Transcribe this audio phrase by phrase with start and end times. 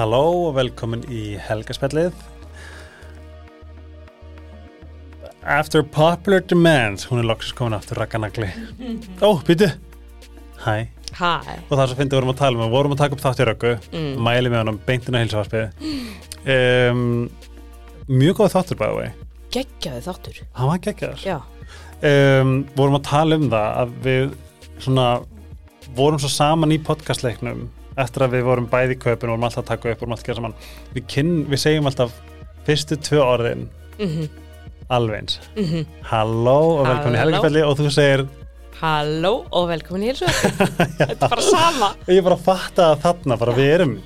[0.00, 2.14] Halló og velkomin í helgaspellið
[5.44, 8.48] After popular demand hún er loksist komin aftur rakkanagli
[9.26, 9.68] Ó, býtu
[10.60, 10.86] Hæ,
[11.66, 13.40] og það svo fyndið við vorum að tala um við vorum að taka upp þátt
[13.40, 13.70] í röggu.
[13.90, 14.10] Mm.
[14.24, 15.88] mæli með honum beintina hilsuvarpið
[16.54, 17.02] um,
[18.08, 19.08] Mjög góð þáttur bæði
[19.50, 20.38] geggjaði þáttur.
[20.54, 21.24] Hann var geggjaður.
[21.26, 21.36] Já,
[22.06, 24.32] um, vorum að tala um það að við
[24.80, 25.06] svona
[25.98, 27.66] vorum svo saman í podcastleiknum
[28.04, 30.14] eftir að við vorum bæði í kaupin og vorum alltaf að taka upp og vorum
[30.16, 30.54] alltaf að gera saman.
[30.94, 32.14] Við, kyn, við segjum alltaf
[32.66, 33.64] fyrstu tvö orðin
[33.98, 34.28] mhm,
[34.90, 35.40] alveg eins.
[35.56, 35.88] Mhm.
[36.10, 38.26] Halló og velkomin í helgarspelli og þú segir
[38.80, 40.28] Halló og velkomin í hilsu
[41.00, 41.92] Þetta er bara sama.
[42.08, 43.96] Ég bara fatta að þarna bara við erum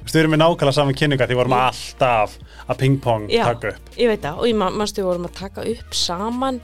[0.00, 3.44] við erum með nákvæmlega saman kynninga því við vorum alltaf að ping-pong Já.
[3.52, 3.90] taka upp.
[4.00, 4.40] Ég veit það.
[4.40, 6.58] Og ég man- manstu við vorum að taka upp saman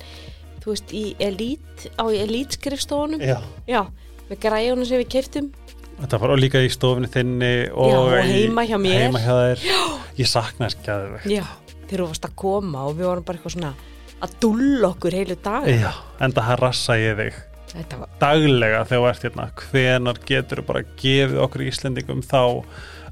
[0.66, 3.20] Þú veist, í elít á elítskrifstofunum.
[3.22, 3.38] Já.
[3.70, 3.84] Já,
[4.26, 5.52] með græjunum sem við keiftum
[5.96, 8.98] Þetta var líka í stofinni þinni og, Já, og í- heima hjá mér.
[9.06, 9.62] heima hjá þér.
[10.20, 11.44] Ég sakna þess ekki Já,
[11.88, 13.72] þegar þú varst að koma og við vorum bara eitthvað svona
[14.26, 17.40] að dulla okkur heilu dag Já, en það harassa ég þig.
[17.76, 22.40] Var, daglega þegar þú ert hérna hvenar getur þú bara gefið okkur Íslendingum þá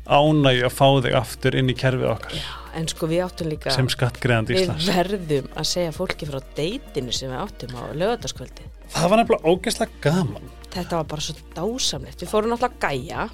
[0.05, 2.39] ánægju að fá þig aftur inn í kerfið okkar?
[2.77, 4.89] En sko við áttum líka sem skattgreðandi Við Íslands.
[4.93, 10.01] verðum að segja fólki frá deytinu sem við áttum á lögataskvöldi Það var nefnilega ógeðslega
[10.05, 12.23] gaman Þetta var bara svo dásamlegt.
[12.23, 13.29] Við fórum að gæja.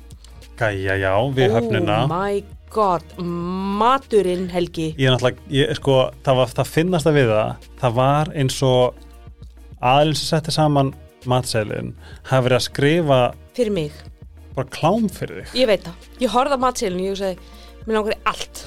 [0.60, 3.04] Gæja, já, við höfnuna Oh my god,
[3.80, 4.90] maturinn Helgi.
[5.00, 8.98] Ég er ég, sko, það var það finnast að við það það var eins og
[9.80, 10.92] aðeins sem setti saman
[11.30, 11.94] matseilin
[12.28, 13.20] hafi verið að skrifa
[13.56, 13.96] Fyrir mig,
[14.56, 15.56] bara klám fyrir þig.
[15.62, 16.10] Ég veit það.
[16.20, 18.62] Ég horfði á matseilinu og ég sagði Mér langar í allt.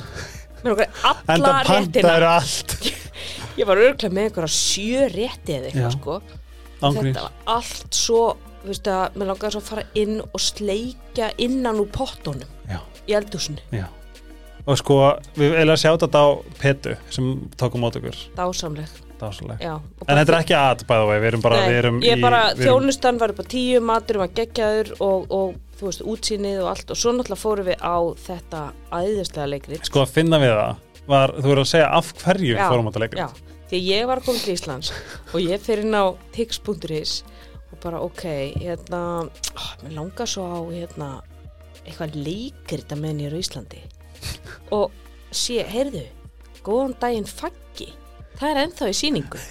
[0.63, 2.39] Mér langar í alla réttina.
[3.59, 6.15] Ég var örglega með einhverja sjö rétti eða eitthvað sko.
[6.81, 7.13] Ángríns.
[7.13, 8.23] Þetta var allt svo
[8.64, 12.80] þú veist að mér langaði svo að fara inn og sleikja innan úr pottunum Já,
[13.08, 13.86] í eldhúsinu, já.
[14.64, 14.98] Og sko,
[15.36, 16.27] við erum að sjá þetta á
[16.61, 17.26] Petu sem
[17.60, 18.15] tókum mót okkur.
[18.37, 18.93] Dásamleg.
[19.20, 19.73] Dásaleg Já,
[20.08, 22.23] En þetta er ekki að bæða vei, við erum bara, Nei, við erum ég í
[22.23, 26.61] bara, við þjónustan var upp á tíu, maturum var geggjaður og, og þú veist, útsýnið
[26.64, 26.95] og allt.
[26.95, 28.64] Og svo náttúrulega fórum við á þetta
[28.95, 29.83] æðislega leikrið.
[29.92, 33.04] Sko að finna við það var, þú verður að segja af hverju fórum á þetta
[33.04, 33.43] leikrit.
[33.73, 34.92] því ég var að koma til Íslands
[35.33, 36.05] og ég fer inn á
[36.36, 37.14] tix.is
[37.83, 38.23] bara ok,
[38.64, 41.10] hérna, ó, mér langar svo á hérna,
[41.83, 43.82] eitthvað leikrita með nýra Íslandi.
[44.77, 44.92] Og
[45.36, 46.05] sé, heyrðu,
[46.64, 47.89] góðan daginn faggi,
[48.39, 49.43] það er ennþá í síningu.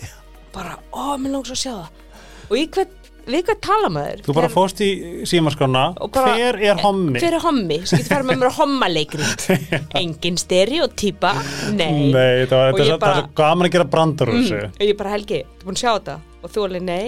[0.54, 2.02] Bara, ó, mér langar svo að sjá það.
[2.50, 2.98] Og ég hvern,
[3.32, 4.22] við hvað tala maður?
[4.26, 4.88] Þú bara fórst í
[5.30, 5.82] símaskrána.
[6.02, 7.20] Og bara- Hver er hommi?
[7.22, 7.78] Hver er hommi?
[7.86, 9.46] Svo getur fara með mér að homma leikrit
[10.00, 11.30] Engin stereotýpa
[11.76, 14.72] Nei, Nei, það var, er það bara- er svo gaman að gera brandur úr mm,
[14.74, 16.16] og ég bara Helgi, þú búin að sjá þetta?
[16.42, 17.06] Og þú alveg nei,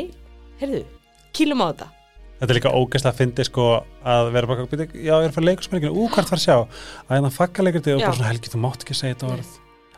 [0.63, 0.85] heyrðu,
[1.37, 1.91] kýlum á þetta.
[2.35, 3.67] Þetta er líka ógæslega að fyndi sko
[4.05, 6.57] að vera bara Já, ég er að fara leikusmerkinu, ú, hvert var að sjá?
[7.07, 9.53] Að hérna fagga leikriti og bara svona Helgi, þú mátt ekki segja þetta orð.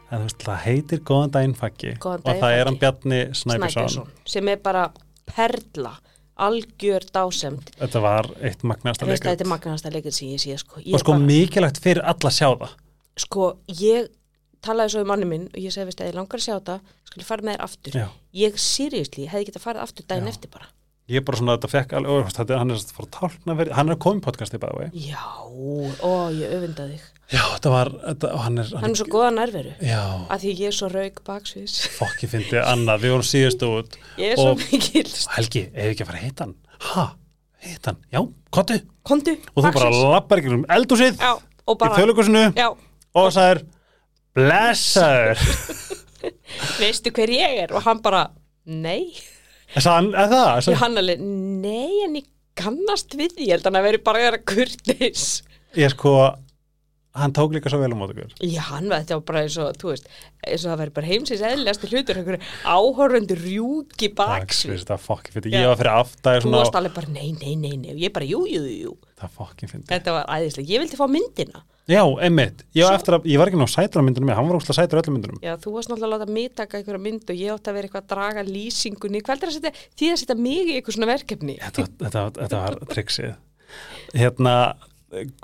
[0.07, 1.95] En þú veist, það heitir Góðan daginn faggi.
[2.03, 4.13] Góðan Og daginn, það er hann Bjarni Snæbjörnsson.
[4.31, 4.85] Sem er bara
[5.27, 5.97] perla
[6.47, 7.73] algjör dásemd.
[7.81, 10.83] Þetta var eitt magnasta leikrit þetta er magnasta leikrit sem ég sé sko.
[10.85, 12.77] Ég Og sko bara, mikilvægt fyrir alla að sjá það.
[13.25, 13.49] Sko,
[13.81, 14.11] ég
[14.67, 16.79] talaði svo um manni minn og ég segi, veist að ég langar að sjá þetta
[17.09, 17.99] skulle fara með þér aftur.
[18.03, 18.09] Já.
[18.37, 20.35] ég seriously hefði getað farið aftur daginn Já.
[20.37, 20.69] eftir bara
[21.07, 23.95] Ég bara svona, þetta fekk alveg, hann er að fara að tálkna verið, hann er
[23.95, 25.21] að koma í podcasti bæði já,
[26.03, 27.05] ó, ég öfunda þig.
[27.31, 29.75] Já, þetta var, þetta, og hann er, hann er svo góða nærveru.
[29.87, 30.01] Já,
[30.35, 31.77] að því ég er svo rauk baksviðs.
[31.95, 35.05] Fokki fyndi annað, við vorum síðust út ég er svo mikil
[35.37, 36.57] Helgi, ef ekki að fara að heita hann?
[36.89, 37.07] Ha,
[37.69, 38.21] heita hann, já,
[38.59, 42.67] kottu kondu, Og þú bara lappar ekki um eldúsið já, og í bara, þjóðleikursinu já,
[43.23, 43.63] og sagðir
[44.35, 45.47] Blessaður.
[46.83, 47.79] Veistu hver ég er?
[47.79, 48.27] Og hann bara,
[48.67, 49.15] nei
[49.75, 50.49] Hann, er það?
[50.57, 51.21] ég Svo, hann alveg,
[51.67, 55.25] nei en ég kannast við því, ég held hann að veri bara að vera kurtis
[55.77, 56.13] ég sko,
[57.17, 59.77] hann tók líka svo vel um mót okkur já, hann var þetta bara eins og,
[59.81, 60.09] þú veist
[60.47, 65.53] eins og það veri bara heimsins eðlilegasti hlutur einhverju áhorfundur rjúki baksvið Það fokki fyndi,
[65.53, 65.61] Já.
[65.65, 67.95] ég var fyrir aftæði þú varst alveg bara, nei, nei, nei, nei.
[68.07, 71.65] Ég bara, jú, jú, jú, Það fokki fyndi þetta var æðislega, ég vildi fá myndina
[71.87, 74.57] Já, einmitt, ég Svo- að, ég var ekki ná sætur á myndunum með, hann var
[74.59, 77.31] úrslega sætur á öllum myndunum Já, þú varst náttúrulega að láta mig taka einhverja mynd
[77.31, 79.21] og ég átti að vera eitthvað að draga lýsingunni.
[79.23, 81.57] Hvað er að setja, því að setja mig í eitthvað svona verkefni?
[81.63, 83.31] þetta, þetta, þetta var triksið
[84.19, 84.55] hérna,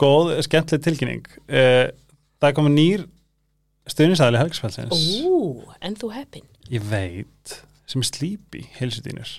[0.03, 1.87] góð skemmtileg tilkynning uh,
[2.43, 3.07] það komið nýr
[3.95, 6.47] stuðnisæðli helgsfælsins Ú, en þú heppin.
[6.71, 7.57] ég veit,
[7.87, 9.31] sem slípi heilsutínur,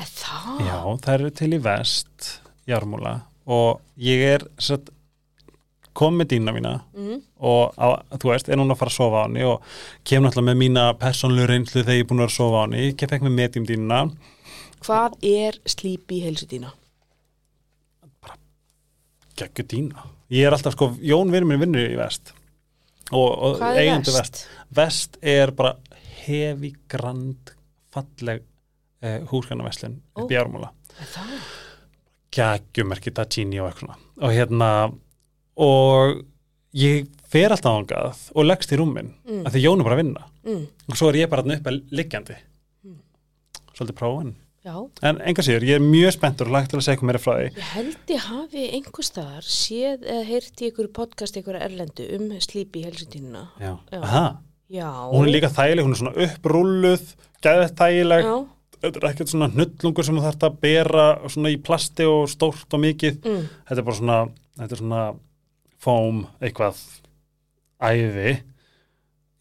[0.00, 0.60] Er það?
[0.68, 2.30] já, það eru til í vest
[2.68, 3.16] jármúla
[3.48, 4.88] og ég er satt,
[5.94, 7.22] kom með dýna mína Mm.
[7.40, 7.86] og á,
[8.18, 9.62] þú veist, er núna að fara að sofa á henni og
[10.04, 13.08] kem náttúrulega með mína persónlu reynslu þegar ég er búin að sofa á henni ég
[13.10, 14.02] fekk með medium dýnuna
[14.82, 16.72] Hvað er slípi í heilsu þína?
[19.38, 22.32] geggjur dýna ég er alltaf sko, Jón vinur minn vinnur í vest
[23.12, 24.42] og, og Hvað er vest?
[24.76, 25.74] vest er bara
[26.24, 27.52] hefi grand
[27.92, 28.42] falleg
[29.02, 30.22] eh, húsgrænaverslun Ó.
[30.24, 31.32] upp í ármúla Er Það,
[32.36, 34.68] geggjumerki Dagini og eitthvað og hérna
[35.62, 36.22] og
[36.76, 39.46] ég fer alltaf ángað og leggst í rúmin Mm.
[39.46, 40.24] af því Jón er bara að vinna.
[40.44, 42.36] Mm, og svo er ég bara þarna upp að liggjandi.
[42.84, 42.96] Mm.
[43.76, 46.98] svolítið prófin já, en enga síður, ég er mjög spenntur og lagt til að segja
[47.00, 47.46] hvað mér er frá því.
[47.56, 52.28] Ég held ég hafi einhver staðar séð eða heyrt í ykkur podcast ykkur erlendu um
[52.38, 53.48] slípi í helsutínuna.
[53.60, 53.78] já.
[54.02, 54.38] Aha,
[54.70, 54.88] Já.
[55.12, 58.28] hún er líka þægileg, hún er svona upprúluð gæðið þægileg,
[58.82, 62.72] þetta er ekkert svona hnullungur sem þú þarft að bera svona í plasti og stórt
[62.74, 63.18] og mikið.
[63.24, 64.18] Mm, þetta er bara svona,
[64.58, 65.02] þetta er svona
[65.82, 66.80] fóm, eitthvað
[67.82, 68.26] æði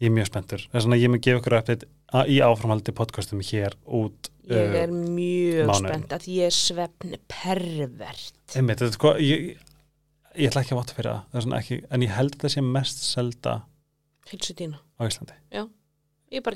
[0.01, 1.83] ég er mjög spenntur það er svona, ég mun gefa ykkur uppdeitt
[2.27, 5.91] í áframhaldi podcastum hér út ég er mjög mánuðinn.
[5.91, 8.55] spennt að ég svefn pervert.
[8.57, 9.51] einmitt, þetta sko ég,
[10.35, 13.05] ég ætla ekki að vata fyrir það, ekki, en ég held að það sé mest
[13.05, 13.53] selda
[14.31, 14.79] Helsutína.
[14.97, 15.37] á Íslandi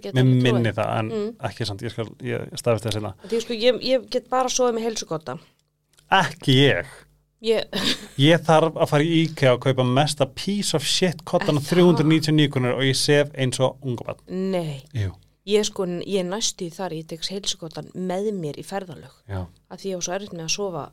[0.02, 1.31] get mér minni það, en Mm.
[1.50, 4.78] ekki samt ég, skal, ég staðist það sinna Því sko, ég, ég get bara sofið
[4.80, 5.38] með helsugotta.
[6.12, 6.86] ekki ég
[7.44, 7.68] Ég,
[8.18, 11.68] Ég þarf að fara í IKEA og kaupa mesta piece of shit kottan það?
[12.00, 14.22] 399 krónur og ég sef eins og unga bann.
[14.52, 15.12] nei, Jú,
[15.46, 19.14] ég sko, ég næstu þar, ég tekst heilsugottan með mér í ferðalög.
[19.30, 19.44] já.
[19.70, 20.86] Að því ég á svo erfitt með að sofa.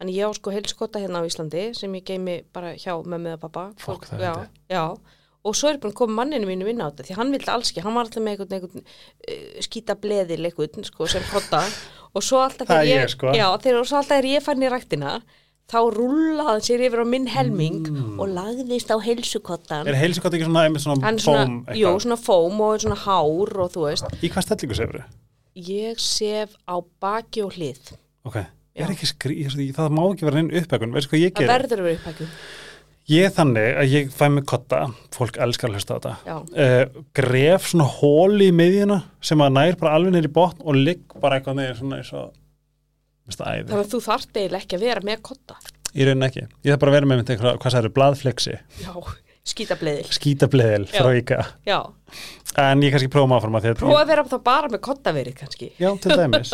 [0.00, 3.40] Þannig ég á sko heilsugotta hérna á Íslandi sem ég geimi bara hjá mömmu og
[3.44, 3.68] pappa.
[3.78, 4.32] Það er já,
[4.72, 4.84] já.
[5.44, 7.70] Og svo er búin að koma manninu mínu vinna á þetta því hann vildi alls
[7.70, 11.62] ekki, hann var alltaf með einhvern, einhvern uh, skýta bleðil einhvern sko, sem kotta
[12.14, 13.32] og svo alltaf þegar ég, sko.
[13.34, 15.16] já, þegar svo alltaf er ég fann í ræktina
[15.70, 17.86] þá rúllaði hann sér yfir á minn helming
[18.20, 19.92] og lagðist á heilsukottan Mm.
[19.92, 22.00] Er heilsukott ekki svona, svona svona, fóm jú, eitthvað?
[22.06, 25.06] svona fóm og svona hár og þú veist Í hvað stellingu sefur þau?
[25.56, 27.92] ég sef á baki og hlið
[28.24, 28.88] Ok, er
[29.60, 31.48] ég- það má ekki vera einn uppækun, veistu hvað ég það ger?
[31.54, 32.28] verður að vera upphækjum
[33.10, 36.12] Ég er þannig að ég fæ mig kotta, fólk elskar að hlusta á þetta,
[36.54, 41.00] uh, gref svona hóli í miðjuna sem að nær bara alveg í botn og ligg
[41.20, 42.41] bara eitthvað neður svona eins og, veist það.
[43.40, 45.58] Þannig að þú þarft eiginlega ekki að vera með kotta
[45.92, 46.46] Í raunin ekki.
[46.64, 48.92] Ég þarf bara að vera með eitthvað, hvað það eru, blaðflexi, já,
[49.52, 51.08] skýta bleðil skítableðil frá
[51.68, 51.78] já,
[52.62, 55.36] En ég kannski prófum áfram að því að prófa að vera þá bara með kottaverið
[55.40, 55.68] kannski.
[55.80, 56.52] Já, til dæmis.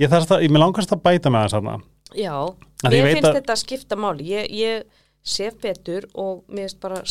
[0.00, 0.10] Ég
[0.44, 1.86] ég langast að bæta með það saman.
[2.14, 2.34] já,
[2.80, 4.28] Að mér finnst þetta að skipta máli.
[4.30, 7.02] Ég, ég sef betur og mér finnst bara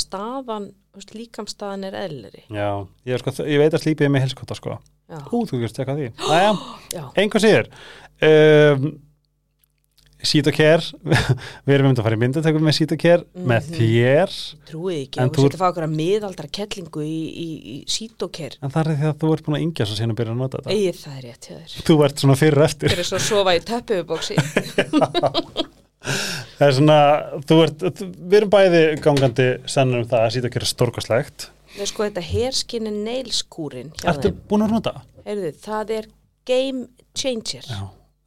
[0.97, 2.45] veist, líkamstaðan er eðlilegri.
[2.55, 2.69] Já,
[3.05, 4.79] ég, sko, ég veit að slípið er með helskotta sko.
[5.11, 6.09] já, Ú, þú veist eitthvað því.
[6.39, 6.55] Æja,
[6.95, 7.45] já, einhver
[10.19, 10.27] síður.
[10.29, 10.83] Sít og kér,
[11.65, 13.75] við erum um að fara í myndatökum með Sít og kér, með Mhm.
[13.79, 14.33] þér,
[14.67, 18.69] trúið ekki þú- setja að fá okkur að miðaldra kettlingu í, í, í sítóker en
[18.73, 20.57] það er því að þú ert búin að yngja svo síðan að byrja að nota
[20.59, 20.75] þetta.
[20.75, 22.89] Egið það er rétt hjá þér Þú ert svona fyrir eftir.
[22.89, 24.35] Fyrir svo að sofa í töppuðubóksi
[25.99, 26.97] Það er svona,
[27.47, 30.69] þú ert, þú- við erum bæði gangandi sennur um það að Sít og kér er
[30.71, 31.47] stórkostlegt.
[31.77, 35.03] Við sko þetta hairskinni nails kúrin hjá Ertu búin að nota það?
[35.29, 36.07] Heyrðu, það er
[36.49, 37.79] game changer Já.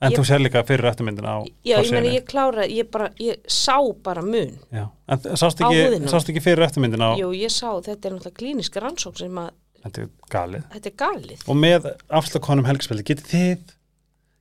[0.03, 2.13] En Ég- þú sér líka fyrir eftirmyndina á Já, ég forsíðunni.
[2.17, 4.89] ég klára, ég bara, ég sá bara mun Já.
[5.09, 8.81] En sást ekki, sást ekki fyrir eftirmyndina á, Jú, ég sá, þetta er náttúrulega klínisk
[8.83, 9.51] rannsók sem að,
[9.85, 10.65] þetta er galið.
[10.75, 13.77] þetta er galið Og með afslakonum helgspildi getið þið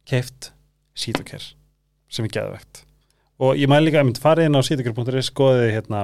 [0.09, 0.51] keift
[0.97, 1.45] sítoker
[2.09, 2.81] sem er geðvegt.
[3.39, 6.01] Og ég mæli líka að mynd farið inn á sítoker.is skoðið hérna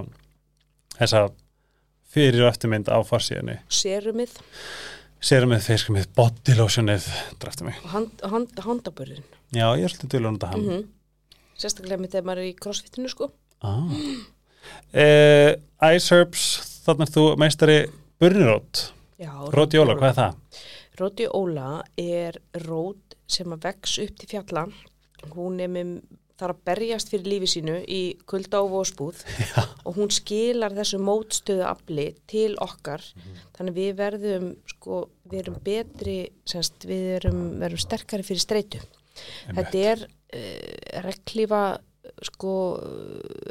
[0.98, 1.32] þessa
[2.14, 3.58] fyrir eftirmynd á farsíðinni.
[3.70, 4.38] Serumið
[5.24, 7.08] Serum með feiskumið, body lotionið,
[7.42, 7.78] draftu mig.
[7.94, 10.68] hand, hand, handaburðin Já, ég er svolítið dölur að nota hann.
[10.68, 10.86] mm
[11.58, 13.32] Sérstaklega með þegar maður er í crossfitinu sko
[13.66, 13.96] ah.
[14.94, 15.56] eh,
[15.96, 16.44] Ice Herbs,
[16.86, 17.78] þannig að þú meistari
[18.22, 18.84] Burnirót,
[19.18, 20.62] Já, Róti Jóla, hvað er það?
[21.02, 24.68] Róti Óla er rót sem að vex upp til fjalla
[25.34, 25.98] hún er með
[26.38, 29.64] þarf að berjast fyrir lífi sínu í kulda og vósbúð Já.
[29.86, 33.02] og hún skilar þessu mótstöðu afli til okkar.
[33.58, 36.18] Þannig að við verðum sko, við erum betri
[36.48, 38.84] semst, við erum, verðum sterkari fyrir streitu.
[39.50, 41.64] Þetta er uh, reglífa
[42.24, 42.52] sko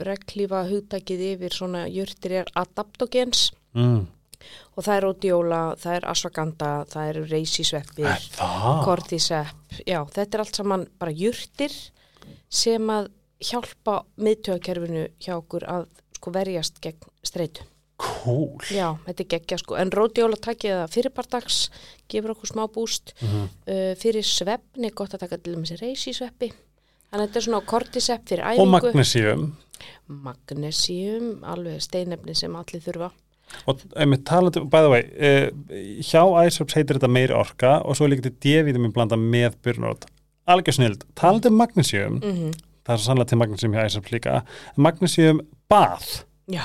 [0.07, 3.51] reglífa hugtakið yfir svona jurtir er adaptogens.
[3.77, 4.07] Mm.
[4.77, 8.79] og það er ódjóla, það er asfaganda, það reysisveppir, Er það?
[8.87, 11.75] kortisepp, já, þetta er allt saman bara jurtir
[12.49, 13.09] sem að
[13.41, 15.87] hjálpa miðtöðakerfinu hjá okkur að
[16.17, 17.65] sko verjast gegn streitu.
[17.97, 18.59] Cool.
[18.69, 21.59] Já, þetta er geggja sko, en ródjóla takið það fyrirpartags,
[22.13, 23.45] gefur okkur smá búst, Mhm.
[23.69, 26.51] uh, fyrir svefni, gott að taka til þessi reysisveppi,
[27.11, 28.71] þannig að þetta er svona kortisepp fyrir Og æfingu.
[28.71, 29.57] magnesium.
[30.09, 33.11] Magnesium, alveg steinefni sem allir þurfa.
[33.71, 34.25] Og einmitt
[34.71, 35.51] by the way, uh,
[36.03, 36.23] hjá
[36.59, 40.05] Herbs heitir þetta meiri orka og svo er líka til D-vitamin blanda með Burnirót.
[40.47, 41.05] Algjör snild.
[41.19, 42.53] Talandi um magnesium, Mm
[42.87, 44.33] það er svo sannlega til magnesium hjá Ice Herbs líka.
[44.79, 46.05] Magnesium bað,
[46.47, 46.63] já,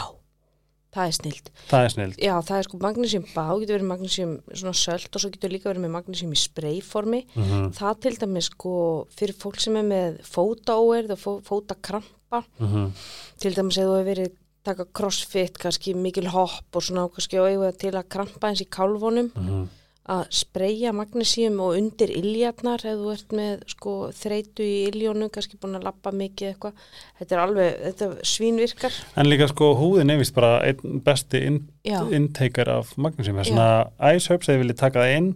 [0.94, 4.36] það er snilt það er snild já, það er sko magnesium bá, getur verið magnesium
[4.54, 8.52] svona sölt og svo getur líka verið með magnesium í spreyformi mm það til dæmis
[8.52, 8.74] sko
[9.18, 12.92] fyrir fólk sem er með fótaóerð og fó, fótakrampa -hmm.
[13.40, 14.32] til dæmis ef þú hefur verið
[14.64, 18.70] taka crossfit, kannski mikil hopp og svona kannski og eiga til að krampa eins í
[18.70, 19.70] kálfunum Mhm.
[20.10, 25.60] Að spreyja magnesium og undir iljarnar ef þú ert með sko þreytu í iljónu, kannski
[25.62, 26.86] búin að lappa mikið eitthvað,
[27.20, 31.60] þetta er alveg þetta svínvirkar, en líka sko húðin er vist bara einn besti inn,
[31.86, 33.38] já, innteikar af magnesium.
[33.44, 35.30] Þess að Ice Herbs hefur viljið taka það inn.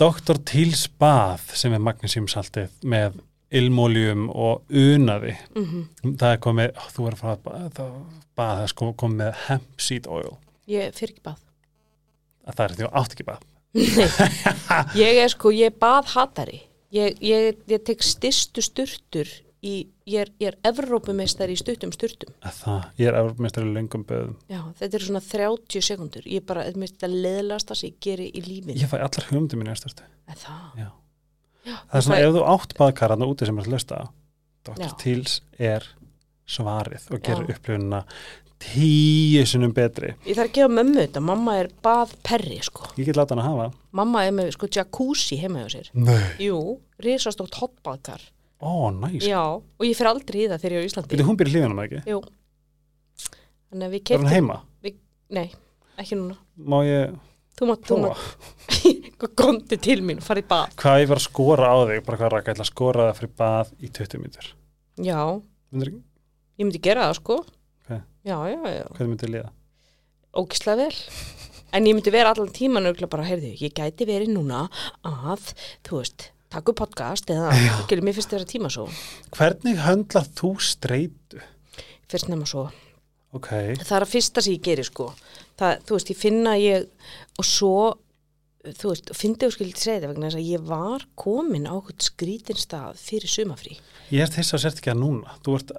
[0.00, 0.40] Dr.
[0.48, 3.20] Teals bað sem er magnesiumsaltið með
[3.52, 5.36] ilmóljum og unaði.
[5.52, 7.94] Mm það er komið, ó, þú er að fara að bað, það,
[8.40, 10.34] það er sko komið með hemp seed oil.
[10.70, 11.46] Ég fyrir ekki bað
[12.50, 13.46] að það er því átt ekki bað.
[14.98, 16.60] Ég er sko, ég er baðhatari
[16.94, 19.28] ég, ég, ég tek styrstu sturtur
[19.62, 19.74] í,
[20.08, 22.32] ég er, er Evrópumeistar í stuttum sturtum.
[22.42, 26.46] Að það, ég er efurmestari löngum böðum já, þetta er svona 30 sekundur ég er
[26.48, 28.78] bara, þetta er mér þetta leðlasta sem ég geri í lífinu.
[28.80, 29.94] Ég fæ allar hugmyndum mínu eftir
[30.30, 30.88] En það, Já.
[31.68, 34.04] já það er svona fæ- ef þú átt baðkararna úti sem er að hlusta á,
[34.70, 34.94] Dr.
[35.04, 35.86] Teals er
[36.50, 38.02] svarið og gerir Já.
[38.60, 42.90] Tíu sinnum betri Ég þarf að gefa mömmu þetta, mamma er baðperri sko.
[43.00, 45.88] ég get láta hann að hafa Mamma er með sko jacuzzi heima hjá sér.
[45.98, 46.20] Nei.
[46.44, 46.58] Jú,
[47.02, 48.20] risastótt hotbaðkar.
[48.60, 51.10] ó, næs, Já, og ég fyrir aldrei í það þegar ég er á Íslandi.
[51.16, 52.20] getur hún byrja hlýðanum ekki Jú.
[53.70, 54.30] Þannig að við er hún keftum...
[54.34, 54.60] heima,
[55.30, 55.46] Nei,
[56.02, 56.36] ekki núna.
[56.58, 57.18] má ég
[57.60, 60.74] Þú mátt, þú prófa mátt, gondi til mín farið í bað.
[60.80, 63.18] hvað ég var að skora á þig, bara hvað rækka, ég ætla að skora það
[63.20, 64.48] fyrir bað í 20 mítur
[65.04, 65.18] Já,
[65.70, 65.90] myndir,
[66.60, 67.36] ég myndi gera það sko.
[68.26, 68.84] Já, já, já.
[68.96, 69.50] hvað myndir líða
[70.36, 70.96] Ógislega vel.
[71.74, 74.64] En ég myndi vera allan tíman auðvitað bara, heyrðu, ég gæti verið núna
[75.06, 75.48] að,
[75.86, 77.50] þú veist, taka upp podcast eða,
[77.84, 78.86] skilur, mér finnst þetta tíma svo.
[79.36, 81.42] hvernig höndlar þú streitu
[82.10, 82.64] Fyrst nefna svo.
[83.38, 83.48] ok,
[83.86, 85.12] það er að fyrsta sem ég geri sko
[85.60, 86.88] það, þú veist, ég finna að ég
[87.38, 87.74] og svo,
[88.66, 91.94] þú veist fyndi og skildi segja þetta vegna þess að ég var komin á okkur
[92.02, 93.78] skrítin stað fyrir sumafrí
[94.10, 95.70] ég er þess að sért ekki að núna þú ert,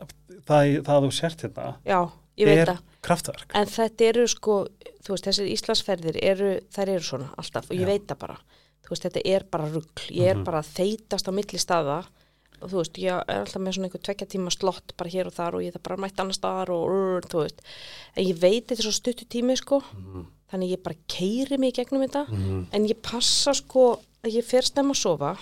[0.48, 3.52] það, það að þú sért þetta já, ég er kraftverk.
[3.54, 4.68] En þetta eru sko,
[5.04, 7.86] þú veist, þessir Íslandsferðir eru, þær eru svona alltaf og ég Já.
[7.88, 8.38] veit það bara,
[8.86, 10.02] þú veist, þetta er bara rugl.
[10.10, 10.44] Ég er Mhm.
[10.44, 12.06] bara að þeitast á milli staða.
[12.62, 15.34] Og þú veist, ég er alltaf með svona einhver tvekja tíma slott bara hér og
[15.34, 17.62] þar og ég það bara mætt annar staðar og urr, þú veist,
[18.16, 20.26] en ég veit þetta er svo stuttu tími sko, mm.
[20.52, 22.28] þannig ég bara keiri mig gegnum þetta.
[22.30, 22.68] Mm.
[22.72, 25.38] en ég passa sko að ég fer stemma að sofa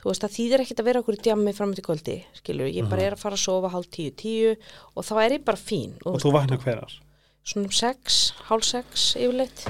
[0.00, 2.88] þú veist það þýðir ekkert að vera okkur í djammi fram til kvöldi, skilur, ég
[2.90, 4.54] bara er að fara að sofa hálf tíu, tíu
[4.96, 6.96] og þá er ég bara fín og og þú vaknar hverjar
[7.44, 9.66] svona um sex, hálf sex yfirleitt,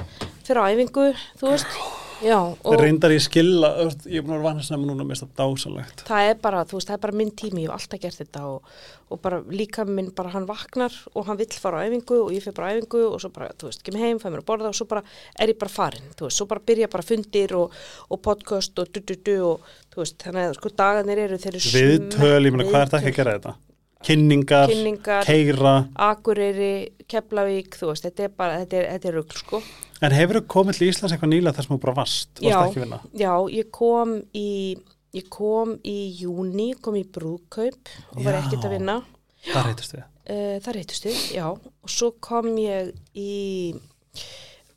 [0.47, 1.09] fyrir á æfingu
[1.39, 1.77] þú veist,
[2.23, 3.71] já og reyndar ég skilla,
[4.05, 6.89] ég er búin að vanna sem núna mest að dásalegt það er bara, þú veist,
[6.89, 8.75] það er bara minn tími, ég hef alltaf gert þetta og,
[9.11, 12.45] og bara líka minn, bara hann vaknar og hann vill fara á æfingu og ég
[12.45, 14.71] fyrir bara á æfingu og svo bara, þú veist, kem heim, fæ mér að borða
[14.71, 15.03] og svo bara
[15.39, 18.93] er ég bara farin, þú veist, svo bara byrja bara fundir og, og podcast og
[18.93, 22.81] du-du-du og þú veist, þannig að sko dagarnir eru þeir eru viðtöl, ég meina hvað
[22.85, 23.57] er það ekki að gera þetta?
[24.01, 25.73] Kynningar, kynningar, keira
[26.09, 26.73] Akureyri,
[27.11, 29.59] Keflavík, þú veist, þetta er bara, þetta er, þetta er rugl, sko.
[30.01, 32.59] En hefur þú komið til Íslands eitthvað nýlega þar sem þú bara vast, varst Já.
[32.67, 34.47] ekki vinna Já, ég kom í,
[35.17, 38.41] ég kom í júni, kom í brúðkaup og var Já.
[38.45, 38.97] ekkert að vinna.
[39.51, 41.47] það reytist við Uh, það reytust við, já.
[41.49, 43.73] Og svo kom ég í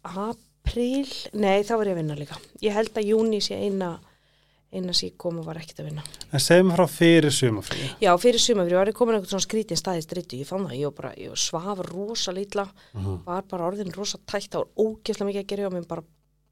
[0.02, 1.04] april,
[1.36, 2.38] nei, það var ég að vinna líka.
[2.64, 3.90] Ég held að júni sé eina,
[4.74, 6.02] sem ég kom og var ekkert að vinna.
[6.32, 10.02] en segjum frá fyrir sumafrí Já, fyrir sumafri var ég komin eitthvað svona skrítin staði
[10.02, 10.40] strittu.
[10.40, 12.66] Ég fann það, ég var bara, ég svaf rosa lítla,
[13.24, 16.04] var bara orðin rosa tætt, það var ógeðslega mikið að gera hjá mér, bara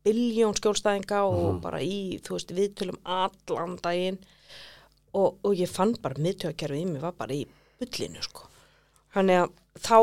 [0.06, 4.18] biljón skjólstæðinga og bara í, þú veist, viðtölum allan daginn
[5.12, 7.44] og, og ég fann bara miðtöðakerfið í mig var bara í
[7.82, 8.48] bullinu, sko.
[9.12, 9.50] Þannig að
[9.82, 9.98] þá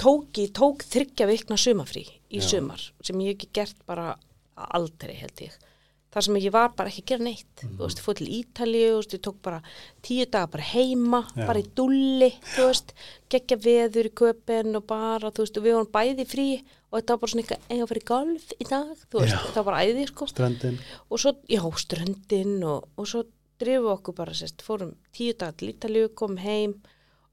[0.00, 2.46] tók ég, tók þryggja vikna sumafrí í Já.
[2.54, 4.14] sumar sem ég ekki gert bara
[4.54, 5.54] aldrei held ég.
[6.14, 7.62] Þar sem ég var bara ekki að gera neitt.
[7.64, 9.58] Þú veist, ég fór til Ítalíu, þú veist, ég tók bara
[10.06, 11.46] tíu daga bara heima, Já.
[11.48, 12.94] bara í dulli, þú veist,
[13.34, 16.48] geggja veður í köpen og bara, þú veist, og við vorum bæði frí
[16.94, 19.40] og þetta var bara svona eitthvað, eiga að fyrir golf í dag, þú veist, Já.
[19.48, 20.78] þetta var bara æði, sko ströndin,
[21.10, 23.24] og svo, já, ströndin og, og svo
[23.58, 26.76] drifum við okkur bara sérst, fórum tíu dagar til Ítalíu, komum heim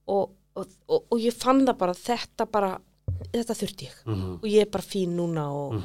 [0.10, 2.72] og, og, og, og ég fann það bara þetta bara,
[3.30, 3.96] þetta þurfti ég.
[4.06, 5.76] Mm og ég er bara fín núna og,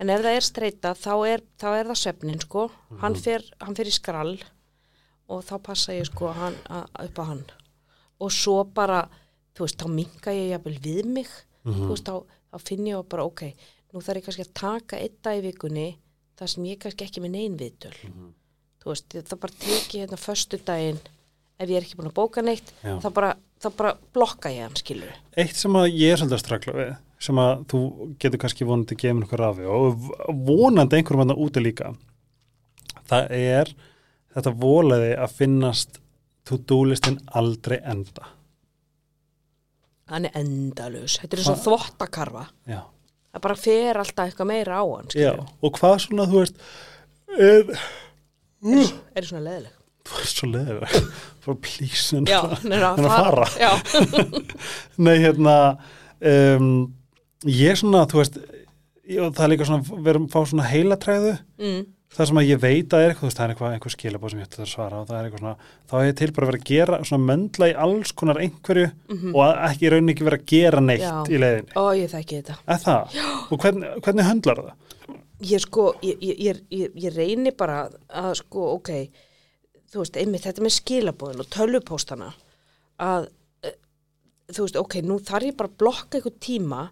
[0.00, 2.70] en ef það er streyta þá er, þá er það svefnin sko,
[3.02, 4.36] hann, fer, hann fer í skrall
[5.28, 7.44] og þá passa ég sko hann, a, upp á hann.
[8.22, 9.02] Og svo bara,
[9.56, 11.30] þú veist, þá minka ég jafnvel við mig,
[11.66, 13.42] þú veist, þá, þá finn ég bara, ok,
[13.92, 15.88] nú þarf ég kannski að taka einn dag í vikunni
[16.36, 17.94] þar sem ég kannski ekki með neinn viðtöl.
[18.82, 21.00] Þú veist, það bara teki hérna föstu daginn
[21.56, 22.98] ef ég er ekki búin að bóka neitt Já.
[23.00, 23.30] þá bara
[23.62, 26.94] þá bara blokka ég hann skilur Eitt sem að ég er svolítið að strakla við
[27.26, 27.82] sem að þú
[28.20, 30.08] getur kannski vonandi gefið mér eitthvað rafi og
[30.46, 31.92] vonandi einhverjum annar úti líka
[33.08, 33.72] það er
[34.36, 36.00] þetta volaði að finnast
[36.46, 38.28] to-do-listin aldrei enda.
[40.12, 42.44] Hann er endalus, þetta er eins og þvottakarfa.
[42.70, 42.82] Já,
[43.36, 45.32] það bara fer alltaf eitthvað meira á hann Já.
[45.36, 46.60] og hvað svona þú veist
[47.36, 47.72] er,
[48.62, 49.74] er, er svona leðileg
[50.06, 50.86] þú veist svo leður
[51.46, 53.48] for please en að fara.
[53.60, 53.72] já,
[55.06, 55.56] Nei, hérna
[56.20, 56.70] um,
[57.46, 58.38] ég svona, þú veist
[59.06, 61.84] ég, það er líka svona, við erum að fá svona heilatræðu mm,
[62.16, 64.48] það sem að ég veit að er eitthvað, það er eitthvað, einhver skilabóð sem ég
[64.48, 66.60] ætti að svara og það er eitthvað svona, þá er ég til bara að vera
[66.62, 68.88] að gera svona möndla í alls konar einhverju
[69.34, 71.04] og að ekki í rauninni ekki vera að gera neitt.
[71.04, 71.14] Já.
[71.28, 71.76] í leiðinni.
[71.76, 73.20] ó ég þekki þetta Er það?
[73.52, 74.74] Og hvernig, hvernig höndlar það?
[75.44, 78.90] ég sko, ég, ég, ég, ég, ég reyni bara að sko, ok
[79.92, 82.30] þú veist, einmitt þetta með skilabóðin og tölvupóstana
[83.02, 83.28] að
[83.66, 83.76] eh,
[84.52, 86.86] þú veist, ok, nú þarf ég bara að blokka eitthvað tíma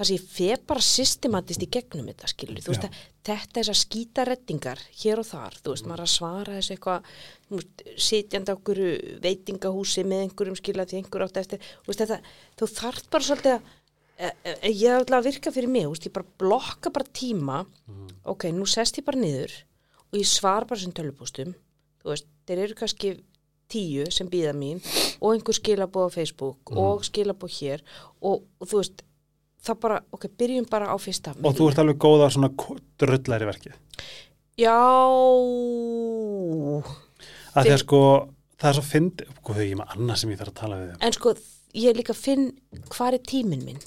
[0.00, 3.78] þar sem ég fer bara systematist í gegnum þetta skilur, þú veist, að, þetta þessar
[3.80, 7.10] skítarettingar hér og þar, þú veist, maður er að svara þessu eitthvað,
[7.48, 8.80] þú veist, sitjandi á okkur
[9.26, 12.20] veitingahúsi með einhverjum skilja því einhver átt eftir, þú veist, þetta
[12.62, 13.68] þú þarft bara svolítið að
[14.16, 17.60] e, e, ég hef að virka fyrir mig, þú veist, ég bara blokka bara tíma,
[18.32, 19.58] ok, nú sest ég bara niður
[20.08, 21.52] og ég svar bara sem tölupústum,
[22.00, 23.12] þú veist, þeir eru kannski
[23.70, 24.80] tíu sem býða mín
[25.22, 27.84] og einhver skilabóð á Facebook og skilabóð hér
[28.18, 29.04] og, og þú veist,
[29.62, 31.36] það bara, ok, byrjum bara á fyrsta.
[31.46, 32.50] Og þú ert alveg góð að svona
[32.98, 33.76] drullæri verkið.
[34.60, 34.74] Já,
[37.50, 38.00] Að því að Þið- sko,
[38.60, 40.90] það er svo fyndi, hvað ég er með annað sem ég þarf að tala við
[41.06, 41.32] en sko,
[41.74, 42.44] ég líka finn
[42.90, 43.80] hvað er tíminn minn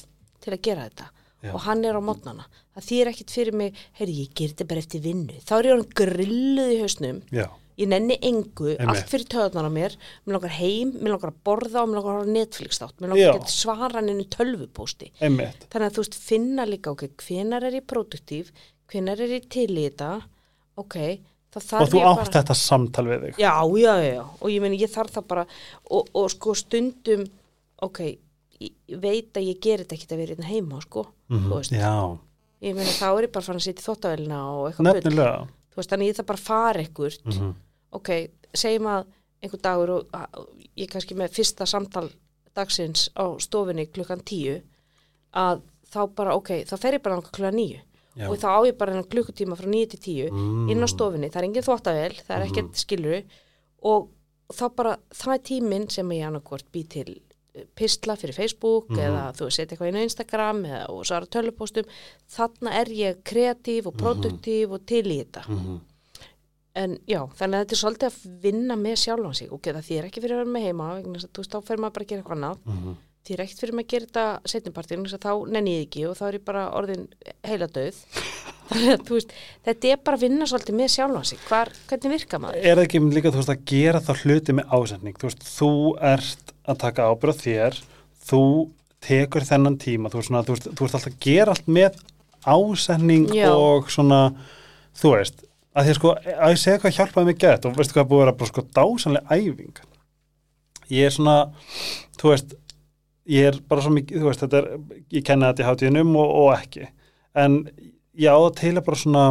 [0.43, 1.08] til að gera þetta
[1.43, 1.51] Já.
[1.53, 2.46] og hann er á mótnana.
[2.75, 5.34] Það þýr ekkit fyrir mig, heyrðu, ég ger þetta bara eftir vinnu.
[5.43, 8.88] Þá er ég hann grilluð í hausnum Já, ég nenni engu, Einmitt.
[8.89, 9.95] allt fyrir töðunar á mér
[10.26, 12.95] mér langar heim, mér langar að borða og mér langar að horfa á Netflix þátt,
[13.02, 15.67] mér langar að geta svara í tölvupósti einmitt.
[15.74, 18.52] þannig að þú veist, finna líka, ok, hvenar er ég produktív,
[18.91, 20.12] hvenar er ég til í þetta
[20.78, 20.97] ok,
[21.54, 23.38] þá þarf Og þú ég átt þetta samtal við þig.
[23.41, 25.45] já, já, já, og ég meni, ég þarf það bara
[25.89, 27.26] og, og sko stundum
[27.82, 28.00] ok,
[28.62, 31.74] ég ég veit að ég ger þetta ekkert að vera hérna heima, sko þú veist,
[31.74, 32.17] Já,
[32.63, 35.02] ég meni, þá er ég bara fann að sitja í þóttavélina og eitthvað bull.
[35.02, 35.47] nefnilega.
[35.74, 37.54] þú veist, þannig ég þarf bara að fara ekkert Mhm.
[37.93, 38.10] Ok,
[38.53, 39.06] segjum að
[39.43, 40.12] einhver dagur og
[40.79, 42.10] ég kannski með fyrsta samtal
[42.56, 44.60] dagsins á stofinni klukkan tíu
[45.34, 47.79] að þá bara, ok, þá fer ég bara klukkan níu.
[48.13, 48.27] Já.
[48.29, 50.69] og þá á ég bara klukkutíma frá níu til tíu Mm.
[50.69, 53.23] inn á stofinni, það er engin þvóttavel það er ekkert skiluru
[53.82, 54.10] og
[54.53, 57.21] þá bara, það er tíminn sem ég annarkvort bý til
[57.56, 61.89] eh, pistla fyrir Facebook eða þú setja eitthvað inn á Instagram eða, og svara tölupóstum
[62.29, 65.47] þarna er ég kreatív og produktív og til í þetta.
[65.49, 65.82] Mhm.
[66.73, 69.49] En já, þannig að þetta er svolítið að vinna með sjálfan sig.
[69.53, 71.95] Ok, það þýr ekki fyrir að vera með heima, vegna þú veist, þá fer maður
[71.97, 72.63] bara að gera eitthvað annað.
[72.65, 72.95] Mhm.
[73.23, 76.38] Þýr ekkert fyrir maður að gera þetta setnipartin, þá nenni ég ekki og þá er
[76.39, 77.05] ég bara orðin
[77.47, 77.99] heila döð.
[78.73, 79.36] Þannig að þú veist,
[79.67, 81.39] þetta er bara að vinna svolítið með sjálfan sig.
[81.47, 82.59] Hvar, hvernig virka maður?
[82.63, 85.17] Er það ekki líka, þú veist, að gera þá hluti með ásending?
[85.19, 85.71] Þú veist, þú
[86.09, 87.79] ert að taka ábyrð þér,
[88.27, 88.43] þú
[89.03, 92.03] tekur þennan tíma, þú veist, þú veist, þú veist alltaf að gera allt með
[92.43, 93.49] ásending Já.
[93.51, 94.21] og svona,
[94.99, 98.03] þú veist, að að sko, að ég segja hvað hjálpaði mig gett og veistu hvað
[98.03, 99.79] er búið að vera bara sko dásanlega æfing.
[100.93, 101.38] Ég er svona,
[102.19, 102.53] þú veist,
[103.33, 104.69] ég er bara svo mikið, þú veist, þetta er,
[105.15, 106.89] ég kenni þetta í hátíðinum og, og ekki.
[107.39, 107.57] En
[108.19, 109.25] ég á það til að bara svona,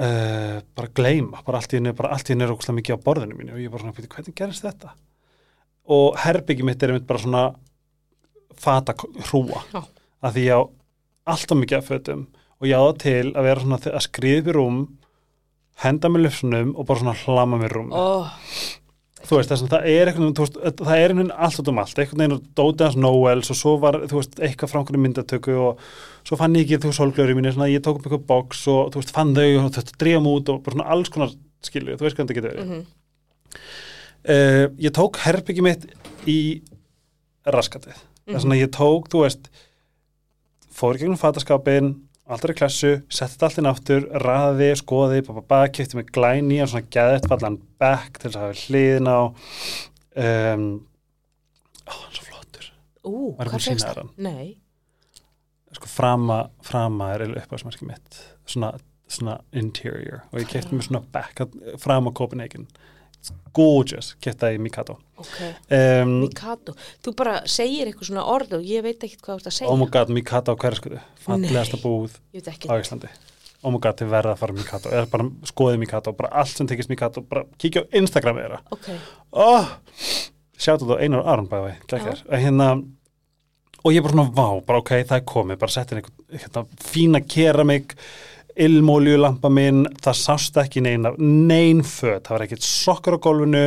[0.00, 3.04] uh, bara gleyma, bara allt í henni, bara allt í henni er ógustlega mikið á
[3.06, 4.94] borðinu mínu og ég bara svona, "Bíddu, hvernig gerist þetta?
[5.94, 7.54] Og herbyggi mitt er einmitt bara svona
[8.56, 9.84] fata hrúa, Já.
[10.22, 10.62] að því ég á
[11.26, 12.26] alltaf mikið af fötum
[12.60, 14.78] og ég á það til að vera svona að skriða upp í rúm,
[15.82, 17.92] henda með lufsunum og bara svona hlama með rúm.
[17.92, 18.30] Ó,
[19.24, 21.68] Þú veist, þess að það er eitthvað, þú veist, það er einhvern veginn allt út
[21.70, 25.00] um allt, einhvern veginn dótið hans Noels og svo var, þú veist, eitthvað frá einhverju
[25.00, 25.80] myndatöku og
[26.28, 28.90] svo fann ég ekki, þú sólglöður í minni, svona, ég tók upp eitthvað box og,
[28.92, 31.32] þú veist, fann þau og þetta dríðum út og bara svona alls konar
[31.64, 32.68] skilju, þú veist hvað þetta getur verið.
[32.68, 32.84] mhm,
[34.28, 35.88] uh, ég tók herbyggi mitt
[36.28, 36.38] í
[37.48, 37.96] raskatið.
[38.28, 39.48] Það er svona, ég tók, þú veist,
[40.74, 46.08] fór gegnum fataskapin, í klassu, setti þetta allt inn aftur, raði, skoði, bara, kipti mig
[46.14, 49.20] glæni og svona geðið fallan back til þess að hafa hliðin á.
[50.24, 50.64] Um,
[51.84, 52.70] ó, hann er svo flottur.
[53.04, 54.00] Ú, hvað fegst það?
[54.00, 54.14] hann?
[54.24, 54.46] Nei,
[55.76, 58.22] sko frama, frama er uppáðsmerki mitt.
[58.48, 58.72] Svona,
[59.10, 60.24] svona interior.
[60.32, 61.44] Og ég kipti mig svona back
[61.82, 62.68] frama Copenhagen
[63.54, 64.98] gorgeous, í Mikado.
[65.16, 65.36] Ok.
[65.70, 69.50] um, Mikado, þú bara segir eitthvað svona orð og ég veit ekkert hvað þú ert
[69.50, 69.70] að segja.
[69.70, 72.68] oh my god, Mikado á hverjaskutu fallegasta búð ekki.
[72.68, 73.12] á Íslandi.
[73.64, 74.90] Oh my god, þið verða að fara Mikado.
[74.92, 78.60] Eða bara skoðið Mikado, bara allt sem tekist Mikado bara kíkja á Instagram þeirra.
[78.74, 78.90] Ok,
[79.32, 79.70] oh,
[80.58, 82.68] sjátt á Einar Aron bæði, gækjar hérna,
[83.84, 85.60] og ég bara svona, vá, bara ok, það er komið.
[85.62, 87.96] Bara settin einhvern hérna, fína keramik
[88.54, 93.64] ilmóljulampa minn, það sást ekki neina nein föt, það var ekkert sokkar á gólfinu,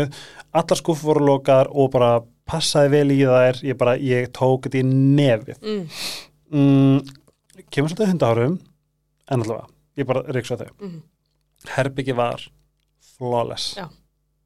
[0.56, 2.12] allar skúfur voru lokaðar og bara
[2.48, 3.62] passaði vel í þær.
[3.68, 5.60] Ég bara, ég tók þetta í nefið.
[5.62, 6.04] Mm,
[6.54, 8.58] mm, kemur svolítið hundahárum
[9.28, 9.68] en allavega,
[10.00, 10.70] ég bara reyksa þau.
[10.80, 11.02] Mm,
[11.76, 12.48] herbyggi var
[13.18, 13.76] flawless.
[13.80, 13.90] Já.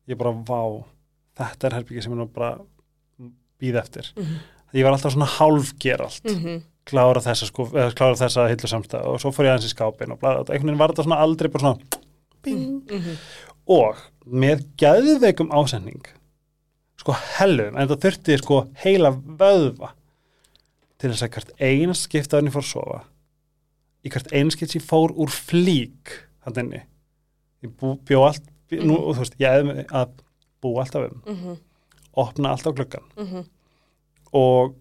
[0.10, 0.84] ég bara, vá
[1.38, 2.56] þetta er herbyggi sem ég nú bara
[3.62, 4.12] býð eftir.
[4.18, 4.42] Mm,
[4.76, 9.10] ég var alltaf svona hálfger allt mm, klára þessa, sko, eða, klára þessa hillu samstæð
[9.12, 11.22] og svo fór ég aðeins í skápin og blæða þetta einhvern veginn var þetta svona
[11.26, 12.02] aldrei bara svona
[12.42, 12.64] bing.
[12.90, 13.22] mm,
[13.78, 16.10] og með gæðveikum ásending
[17.02, 19.94] sko hellum, en það þurfti sko heila vöðva
[21.02, 23.00] til þess að hvert eins skiptaðurinn ég fór að sofa
[24.02, 26.16] í hvert eins skipt sem fór úr flík
[26.46, 26.82] hann inni.
[27.62, 30.16] Ég bú, bjó allt, bjó, nú, þú veist, ég hefði að
[30.64, 31.20] búa alltaf um.
[31.30, 31.60] Mm,
[32.22, 33.44] opna alltaf gluggan mm,
[34.36, 34.74] og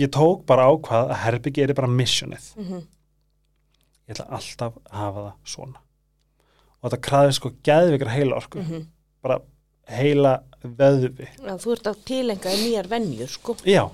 [0.00, 2.50] ég tók bara ákvað að herbyggi er bara missionið.
[2.56, 2.82] Mm,
[4.08, 5.82] ég ætla alltaf að hafa það svona.
[6.82, 8.86] Og þetta kraði sko gæðvikar heila orku mm.
[9.22, 9.38] bara
[9.92, 13.56] heila vöðvi Já, þú ert að tilenga nýjar venjur sko.
[13.66, 13.84] Já,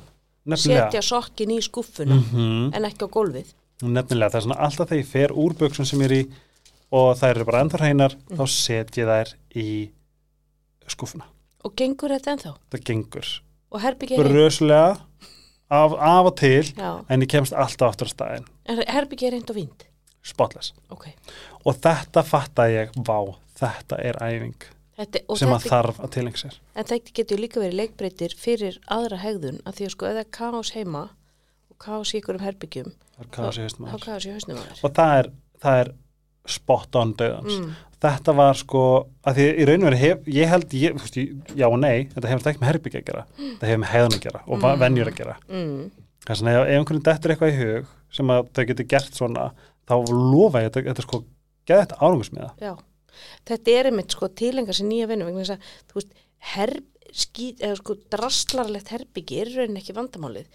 [0.56, 3.54] setja sokkin í skúffuna mm en ekki á gólfið.
[3.84, 6.22] Nefnilega, það er svona alltaf þegar ég fer úr buksum sem ég er í
[6.98, 8.38] og þær eru bara ennþá hreinar Mm.
[8.38, 9.68] þá set ég þær í
[10.88, 11.26] skúfuna,
[11.64, 12.54] og gengur þetta ennþá?
[12.72, 13.28] Það gengur.
[13.70, 14.98] Og herbyggja er bröslega
[15.70, 19.38] af, af og til Já, en ég kemst alltaf aftur á staðin en herbyggja er
[19.38, 19.86] reynd og vind
[20.28, 20.74] spotless.
[20.92, 21.06] Ok,
[21.64, 24.66] og þetta fatta ég, vá, þetta er æfing
[24.98, 26.58] þetta, sem að þarf að tilengja sér.
[26.74, 30.74] En þetta getur líka verið leikbreytir fyrir aðra hegðun að því að sko eða kaos
[30.76, 31.04] heima
[31.70, 35.30] og kaos í ykkur um herbyggjum er þá kaos í hausnum og það er,
[35.62, 35.92] það er
[36.48, 37.72] spot on döðans mm,
[38.04, 38.82] þetta var sko,
[39.26, 40.00] að því í raun og veru
[40.38, 43.24] ég held, ég, ég- já og nei þetta hefur þetta ekki með herbyggja að gera.
[43.38, 44.78] Þetta hefur með heiðan að gera og mm.
[44.84, 45.36] venjur að gera.
[45.48, 45.80] Mm,
[46.28, 49.48] þess vegna ef, einhvern dettur eitthvað í hug sem að þau getur gert svona
[49.88, 51.22] þá lofa ég, þetta, þetta sko
[51.68, 52.76] geða þetta árangusmiða
[53.48, 56.12] þetta er einmitt sko tilenga sér nýja vinnu vegna þess að veist
[56.54, 56.84] herb,
[57.18, 60.46] skít, eða sko drastlarlegt herbyggi er í rauninni ekki vandamálið.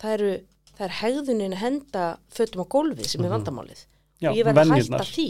[0.00, 0.30] Það eru
[0.76, 2.04] það er hegðunin að henda
[2.36, 3.34] fötum á gólfið sem er Mhm.
[3.36, 3.84] vandamálið
[4.22, 5.28] já, ég verð að hætta því,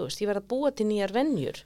[0.00, 1.60] veist, ég verð að búa til nýjar venjur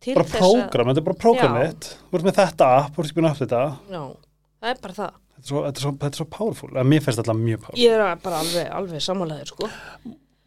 [0.00, 3.20] til bara prógram, þetta er bara prógramið þú ert með þetta app, þú ert ekki
[3.20, 3.62] búin að þetta.
[3.92, 4.02] Já,
[4.62, 5.20] það er bara það.
[5.30, 7.62] Þetta er svo, þetta er svo, þetta er svo powerful, að mér finnst þetta mjög
[7.66, 7.84] powerful.
[7.84, 9.70] Ég er bara alveg, alveg sammálaður sko.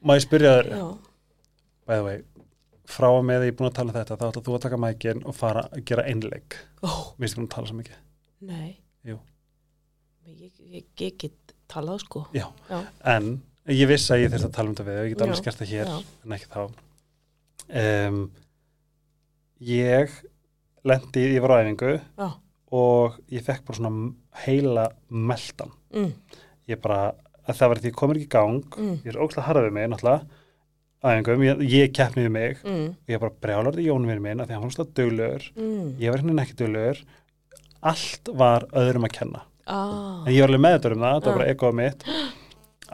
[0.04, 0.72] Má ég spyrja þér,
[1.88, 2.24] by the way
[2.90, 4.80] frá að með ég er búin að tala um þetta þá ætla þú að taka
[4.82, 8.00] mækin og fara að gera einleik ó, við erum að tala svo mikið.
[8.50, 8.70] Nei.
[9.08, 9.20] Ég,
[10.28, 12.26] ég, ég get talað sko.
[12.36, 12.46] Já.
[12.70, 12.80] já,
[13.14, 13.38] en
[13.72, 15.62] ég vissi að ég þurfti að tala um þetta við og ég get alveg skert
[15.62, 15.98] það hér já.
[16.24, 16.64] en ekki þá.
[17.84, 18.22] Um,
[19.64, 20.16] ég
[20.84, 22.28] lendi, ég var á æfingu já,
[22.76, 24.12] og ég fekk bara svona
[24.44, 26.12] heila meldan mm,
[26.72, 27.14] ég bara,
[27.48, 29.78] að það var því ég komur ekki í gang mm, ég er ógslag harðið við
[29.78, 30.42] mig náttúrulega
[31.04, 34.50] æfingum, ég, ég keppni við mig mm, og ég bara brjálar í jónum minn að
[34.50, 35.90] því að hann var svona duglegur mm.
[36.04, 37.04] ég var hérna ekki duglegur
[37.84, 39.42] allt var öðrum að kenna.
[39.68, 41.38] Ah, en ég var alveg meðdur um það, það var Já.
[41.40, 42.06] bara egoð mitt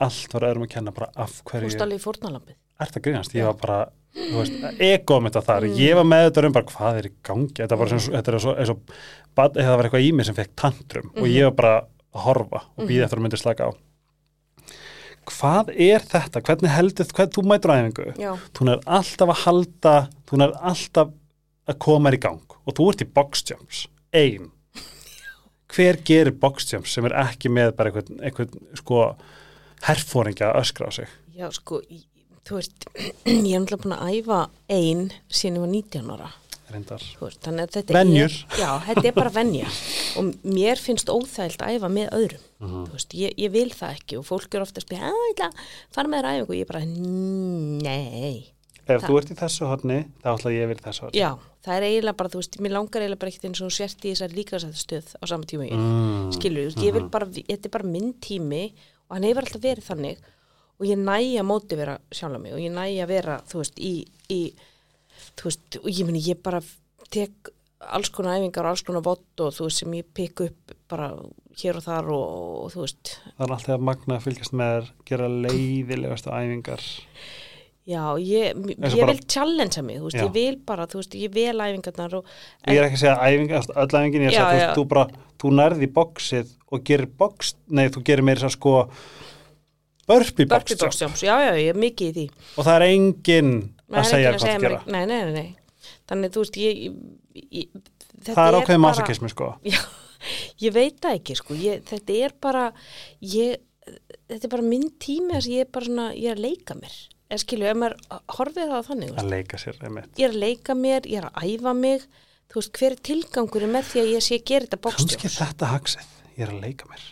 [0.08, 3.34] allt var öðrum að kenna bara af þú hverju stalið í fórnalampið er það grínast,
[3.36, 3.80] ég var bara
[4.16, 5.76] þú veist, egoð mitt að þar, Mm.
[5.78, 8.54] ég var meðdur um bara hvað er í gangi, þetta var svona, þetta er svo,
[8.58, 8.80] eins og
[9.36, 11.34] bad, það var eitthvað í mig sem fekk tantrum og Mhm.
[11.36, 11.76] ég var bara
[12.16, 13.72] að horfa og býða eftir að myndi slaka á.
[15.30, 19.42] Hvað er þetta, hvernig heldur hvernig þú mætur á æfingu, já, þú er alltaf að
[19.44, 19.96] halda
[20.30, 21.12] þú er alltaf
[21.70, 23.84] að koma þér í gang og þú ert í box jumps.
[24.14, 24.50] Ein.
[25.70, 29.16] Hver gerir box jumps sem er ekki með bara einhvern, einhvern sko
[29.88, 31.08] herfóringja að öskra á sig?
[31.40, 31.82] Já sko
[32.50, 32.86] þú veist,
[33.26, 34.40] ég er náttúrulega búin að æfa
[34.74, 36.30] ein síðan ég var 19 ára.
[36.70, 38.34] Veist, þannig að þetta Venjur.
[38.54, 39.70] er já, þetta er bara venja.
[40.22, 42.44] Og mér finnst óþægilt að æfa með öðrum.
[42.60, 42.84] Mhm.
[42.90, 45.34] þú veist, ég, ég vil það ekki og fólk er ofta að spila, að ég
[45.34, 45.64] ætla að
[45.96, 48.54] fara með þér æfingu og ég bara, nei.
[48.90, 51.20] Ef Það- þú ert í þessu horni þá ætla ég að vera í þessu horni.
[51.22, 51.30] Já,
[51.66, 54.14] það er eiginlega bara, þú veist, mér langar eiginlega bara ekkert eins og sért í
[54.14, 55.74] þessar líkasættastöð á sama tíma ég.
[55.78, 56.32] Mm.
[56.34, 58.64] skilur, þú veist, ég vil bara, þetta er bara minn tími
[59.10, 60.26] og hann hefur alltaf verið þannig.
[60.80, 62.54] Og ég næ að móti vera sjálf mig.
[62.56, 64.42] Og ég næ að vera, þú veist, í, í
[65.36, 66.62] þú veist, og ég meni, ég bara
[67.12, 70.74] tek alls konar æfingar og alls konar vott og þú veist, sem ég pikk upp
[70.92, 71.12] bara
[71.60, 72.26] hér og þar og,
[72.66, 76.86] og þú veist, það er alltaf að magna að fylgjast með þér gera leiðilegastu æfingar
[77.88, 82.20] já, ég, ég vil challengea mig, veist, ég vil bara, þú veist, ég vil æfingarnar
[82.20, 82.28] og
[82.68, 85.06] ég er ekki að segja æfingar, öll æfingin ég er að segja, þú, bara,
[85.42, 88.76] þú nærði bóksið og gerir bóks, nei þú gerir meira að sko
[90.10, 92.46] Burpee box jumps, já, já, ég er mikið í því.
[92.58, 93.52] Og það er enginn
[93.90, 95.92] að er segja hvað það gera nei, nei, nei, nei.
[96.10, 96.80] þannig þú veist ég,
[97.38, 97.80] ég,
[98.26, 99.52] það er ákveðið masakismi sko.
[99.70, 99.80] Já,
[100.66, 102.66] ég veit það ekki sko, ég, þetta er bara
[103.22, 106.78] ég, þetta er bara minn tími að ég er bara svona, ég er að leika
[106.80, 106.98] mér
[107.30, 107.96] eða skilju, ef maður
[108.40, 109.26] horfið það þannig þú veist.
[109.26, 109.76] að leika sér
[110.18, 112.02] ég er að leika mér, ég er að æfa mig
[112.50, 115.38] þú veist, hver er tilgangurinn með því að ég sé að gera þetta kannski bókstjós
[115.44, 116.08] þetta haksið,
[116.40, 117.06] ég er að leika mér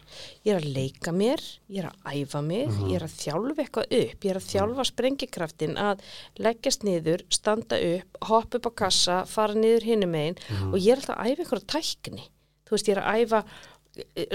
[0.47, 2.89] ég er að leika mér, ég er að æfa mig Mhm.
[2.89, 5.99] ég er að þjálfa eitthvað upp ég er að þjálfa sprengikraftin að
[6.39, 10.73] leggjast niður, standa upp hoppa upp á kassa, fara niður hinum megin Mhm.
[10.73, 12.23] og ég er alltaf að æfa einhverja tækni
[12.65, 13.43] þú veist, ég er að æfa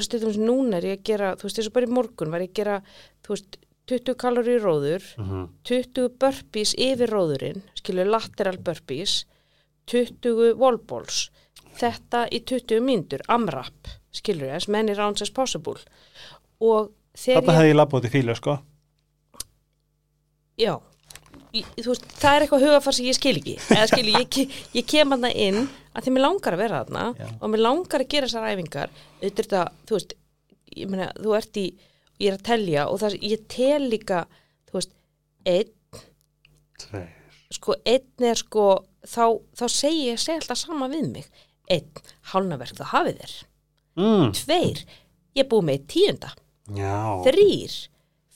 [0.02, 2.40] stundum sem núna er ég að gera þú veist, eins og bara í morgun var
[2.40, 2.82] ég að gera
[3.24, 3.56] þú veist,
[3.92, 5.44] 20 kalóri róður Mhm.
[5.68, 9.22] 20 burpees yfir róðurinn skilur lateral burpees
[9.92, 11.28] 20 wallballs
[11.80, 15.80] þetta í 20 mínútur amrap, skilur as many rounds as possible.
[16.60, 17.76] Þetta hefði ég
[18.06, 18.58] í fílu sko.
[20.60, 20.74] Já.
[21.52, 23.54] Ég, þú veist, það er eitthvað hugafar sem ég skil ekki.
[23.74, 25.58] Eða skilur, ég, ég kem hann inn
[25.92, 26.78] að því mér langar að vera
[27.18, 27.26] Já.
[27.40, 28.94] og mér langar að gera þessar æfingar.
[29.20, 30.14] Auðvitað, þú veist
[30.76, 31.66] ég meina, þú ert í,
[32.20, 34.24] ég er að telja og það, ég tel líka
[34.68, 34.92] þú veist,
[35.48, 35.72] einn
[36.82, 37.08] Tveir.
[37.52, 38.66] sko einn er sko
[39.06, 39.24] þá,
[39.58, 41.30] þá segi ég segi alltaf sama við mig.
[41.70, 41.88] Einn,
[42.32, 43.34] hálnaverk það hafið þér.
[44.02, 44.30] Mm.
[44.36, 44.84] tveir,
[45.36, 46.30] ég er búið með tíunda.
[46.72, 47.72] Já, þrýr,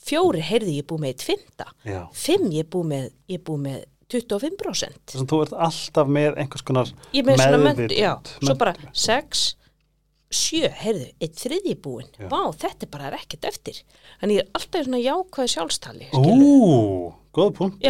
[0.07, 1.69] fjóri heyrði ég er búið með eitt fymta
[2.15, 6.11] fimm ég er búið með, ég er búið með 25% þess að þú ert alltaf
[6.17, 8.99] með einhvers konar ég með svona Meðvitund, möntu, já, svo bara menntun.
[9.03, 9.45] 6
[10.33, 12.27] sjö, heyrðu, eitt þriðji búin Já.
[12.33, 13.83] vá, þetta er bara er ekkert eftir
[14.21, 17.85] þannig ég er alltaf svona jákvæði sjálfstali ú, góð punkt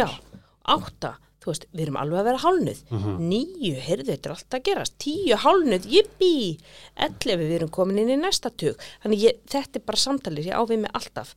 [0.67, 2.79] átta, þú veist, við erum alveg að vera hálnuð.
[2.91, 3.11] Mhm.
[3.29, 4.95] Níu, heyrðu, þetta er alltaf að gerast.
[4.99, 6.31] Tíu, hálnuð, jippi.
[6.97, 8.75] Ellefu, við erum komin inn í næsta tug.
[9.03, 11.35] Þannig ég, þetta er bara samtalið, ég á við mig alltaf.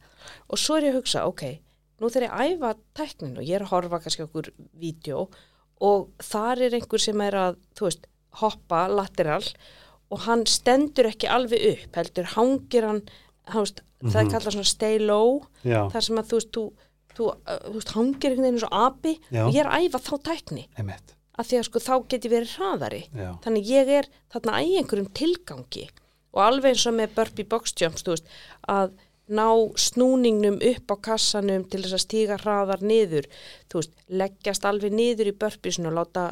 [0.50, 1.60] Og svo er ég að hugsa, ok,
[2.00, 5.28] nú þegar ég að æfa tæknin og ég er að horfa kannski okkur vídeo
[5.80, 8.06] og þar er einhver sem er að, þú veist,
[8.40, 9.44] hoppa lateral
[10.10, 13.02] og hann stendur ekki alveg upp, heldur hangir hann,
[13.54, 16.64] veist, það er kallað svona stay low já, þar sem að þú veist, þú,
[17.16, 17.30] þú,
[17.68, 19.42] þú veist, hangir einhvern veginn eins og api Já.
[19.46, 20.64] og ég er að æfa þá tækni.
[21.40, 23.02] Að því að sko þá get ég verið hraðari.
[23.16, 25.86] Já, þannig ég er þarna í einhverjum tilgangi
[26.30, 28.34] og alveg eins og með burpee box jumps þú veist,
[28.70, 28.92] að
[29.30, 29.46] ná
[29.78, 33.28] snúningnum upp á kassanum til þess að stíga hraðar niður.
[33.70, 36.26] Þú veist, leggjast alveg niður í burpeesinu og láta,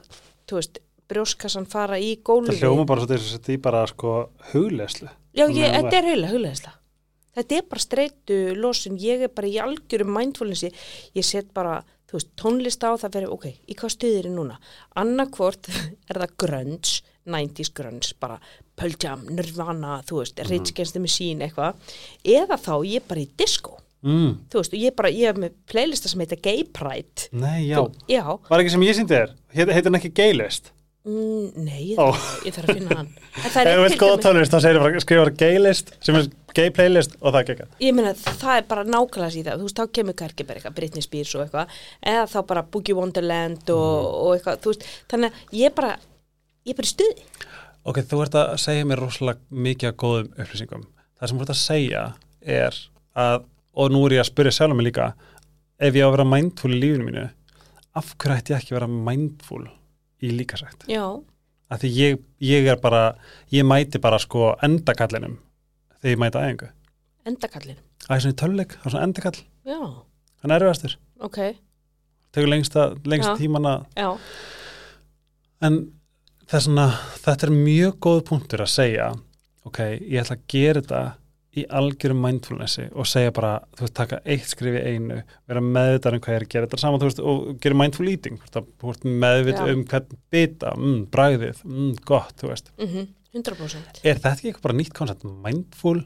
[0.50, 3.86] þú veist brjóskassan fara í það gólfi hljóma bara svo þess að þetta er bara
[3.90, 4.18] sko
[4.52, 6.72] huglegslu Já, ég, þetta er heila hugleðisla.
[7.38, 10.72] Þetta er bara streitu losun, ég er bara í algjörum mindfulnessi,
[11.14, 11.76] ég set bara,
[12.10, 14.56] veist, tónlist á það fyrir, ok, í hvað stuðir er núna?
[14.98, 15.68] Annarkvort
[16.10, 16.96] er það grunge,
[17.28, 18.40] 90s grunge, bara
[18.78, 21.78] Pearl Jam, Nirvana, þú veist, Rage Against the Machine, eitthvað,
[22.26, 24.32] eða þá ég er bara í disco, mm.
[24.50, 27.28] þú veist, og ég er bara, ég er með playlista sem heita Gay Pride.
[27.38, 29.38] nei, já, Þú, já, var ekki sem ég síndi þér?
[29.54, 30.72] Heit- heitir hann ekki gaylist
[31.06, 33.08] mm, nei, ég, þarf, ég þarf að finna hann.
[33.46, 37.16] Ef er þú til góða tónlist þá segir bara skrifar gaylist sem er gay playlist
[37.20, 39.60] og það ekki ég meina það er bara nákvæmlega síðan.
[39.60, 41.76] Þú veist þá kemur kannski bara eitthvað Britney Spears og eitthvað.
[42.14, 44.88] Eða þá bara Boogie Wonderland og, og eitthvað þú veist.
[45.12, 45.94] Þannig að ég er bara
[46.68, 47.28] ég bara stuði
[47.88, 50.82] Ok, þú ert að segja mér rosalega mikið af góðum upplýsingum.
[51.16, 52.02] Það sem þú ert að segja
[52.44, 52.80] er
[53.16, 53.46] að,
[53.78, 55.06] og nú er ég að spyrja sjálf mig líka,
[55.80, 57.24] ef ég á að vera mindful í lífinu mínu,
[57.96, 59.62] af hverju ætti ég ekki að vera mindful
[60.22, 60.86] í líkasætt?
[60.90, 61.04] já,
[61.70, 63.18] Af því ég, ég er bara,
[63.52, 65.34] ég mæti bara sko endakallinum
[66.00, 66.68] þegar ég mæta æfingu.
[67.28, 67.76] endakallin
[68.06, 69.78] Það er svona töluleik, það er svona endakall, já,
[70.42, 71.38] hann er erfiðastur, ok,
[72.32, 73.36] tegur lengsta, lengst Já.
[73.36, 74.08] tímana, já.
[75.60, 75.78] En
[76.48, 76.86] þessna,
[77.20, 79.08] þetta er mjög góð punktur að segja
[79.68, 79.78] ok,
[80.08, 81.00] ég ætla að gera þetta
[81.58, 86.18] í algjörum mindfulnessi og segja bara, þú veist, taka eitt skrif í einu vera meðvitað
[86.18, 86.70] um hvað ég er að gera.
[86.70, 88.40] Þetta saman, þú veist, og gera mindful eating
[89.26, 92.74] meðvitað um hvern bita mm, bræðið, mm, gott, þú veist.
[92.78, 96.00] Mm 100% er þetta ekki eitthvað bara nýtt koncept, mindful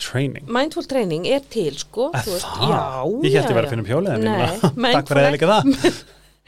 [0.00, 0.46] training?
[0.50, 2.38] Mindful training er til sko það?
[2.70, 2.84] já,
[3.26, 5.36] ég held ég verið að finna um hjólið en ég Nei, meina, takk fyrir að
[5.36, 6.00] líka það.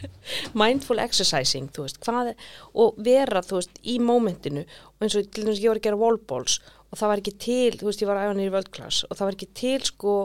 [0.63, 2.47] mindful exercising þú veist, hvað er,
[2.85, 6.01] og vera þú veist, í mómentinu og eins og til dæmis ég var að gera
[6.01, 6.61] wallballs
[6.93, 9.17] og það var ekki til, þú veist, ég var að æfa niður í völdklass og
[9.17, 10.17] það var ekki til sko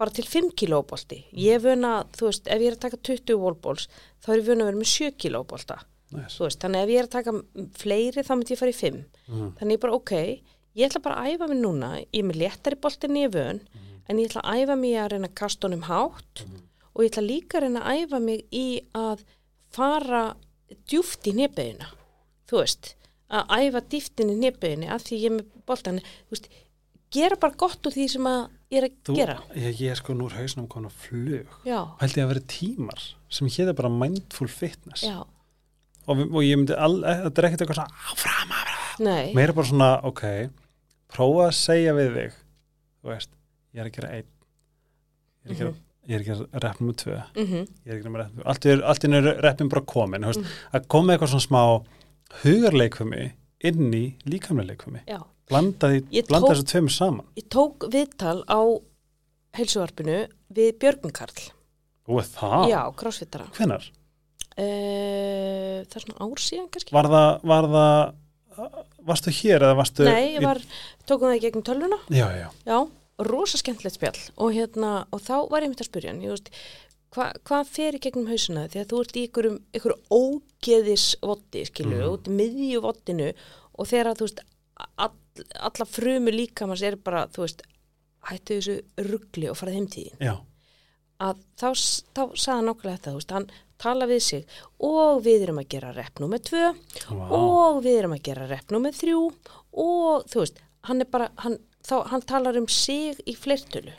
[0.00, 3.38] bara til 5 kilóbolti ég vön að, þú veist, ef ég er að taka 20
[3.40, 3.86] wallballs
[4.24, 5.78] þá er ég vön að vera með 7 kilóbolta
[6.14, 6.34] nice.
[6.36, 7.36] þú veist, þannig ef ég er að taka
[7.80, 9.48] fleiri þá myndi ég fara í 5 mm.
[9.60, 10.14] þannig ég bara, ok,
[10.74, 13.62] ég ætla bara að æfa mig núna ég er með léttari boltin ég er vön
[14.04, 15.30] en ég ætla að æfa mig að reyna
[15.64, 16.44] honum hátt
[16.94, 18.66] og ég ætla líka að reyna að æfa mig í
[18.98, 19.24] að
[19.74, 20.24] fara
[20.90, 21.90] djúft í nefnbeðina
[22.50, 22.94] þú veist,
[23.30, 26.48] að æfa dýftin í nefnbeðinni af því ég er með boltan þú veist,
[27.14, 28.40] gera bara gott úr því sem að
[28.74, 29.36] ég er að Þú, gera.
[29.54, 31.46] ég, ég er sko núr hausnum konar flug.
[31.64, 35.04] Já, held ég að vera tímar sem héða bara mindful fitness.
[36.06, 39.66] Og, og ég myndi all, þetta er ekkert eitthvað svona áfram, áfram, nei, meira bara
[39.70, 40.24] svona, ok
[41.14, 43.30] prófa að segja við þig þú veist,
[43.72, 44.28] ég er að gera einn
[45.44, 45.80] ég er að gera, Mhm.
[46.08, 48.82] ég er að gera rep nummer tvö mhm, ég er að gera rep allt er,
[48.82, 50.24] allt er repin bara komin.
[50.28, 50.46] Veist, Mhm.
[50.74, 51.62] að koma eitthvað svona smá
[52.42, 53.30] hugarleikfumi
[53.64, 55.20] inn í líkamleikfumi já.
[55.50, 57.26] Blanda, þessu tveimur saman.
[57.36, 58.60] Ég tók viðtal á
[59.58, 60.22] heilsuvarpinu
[60.56, 61.50] við Björgun Karl.
[62.08, 63.50] Og það, já, crossfittara.
[63.56, 63.84] Hvenar?
[64.58, 66.94] uh, það er svona ár síðan kannski.
[66.94, 70.60] Var það, var það varstu hér eða varstu nei, ég var,
[71.08, 71.98] tókum það í gegnum tölvuna.
[72.14, 72.76] Já, já, já,
[73.26, 74.20] rosa skemmtilegt spjall.
[74.38, 76.52] Og hérna, og þá var ég myndi að spyrja hann, ég veist
[77.14, 81.64] hva, hvað fer í gegnum hausuna því að þú ert í ykkurum, ykkur ógeðis votti,
[81.68, 82.06] skilur, Mhm.
[82.08, 82.14] mm.
[82.16, 83.28] út í miðju vottinu
[83.78, 84.40] og þegar þú veist
[84.98, 85.12] all,
[85.60, 87.62] alla frumu líkamans er bara, þú veist
[88.30, 88.76] hættu þessu
[89.10, 90.20] ruggli og farið heimtíðin
[91.20, 91.68] að þá,
[92.14, 93.46] þá hann nákvæmlega þetta, þú veist, hann
[93.78, 94.44] tala við sig
[94.80, 96.72] og við erum að gera rep nummer tvö
[97.10, 97.26] Vá.
[97.30, 99.20] og við erum að gera rep nummer þrjú
[99.84, 103.92] og þú veist, hann er bara hann, þá, hann talar um sig í fleirtölu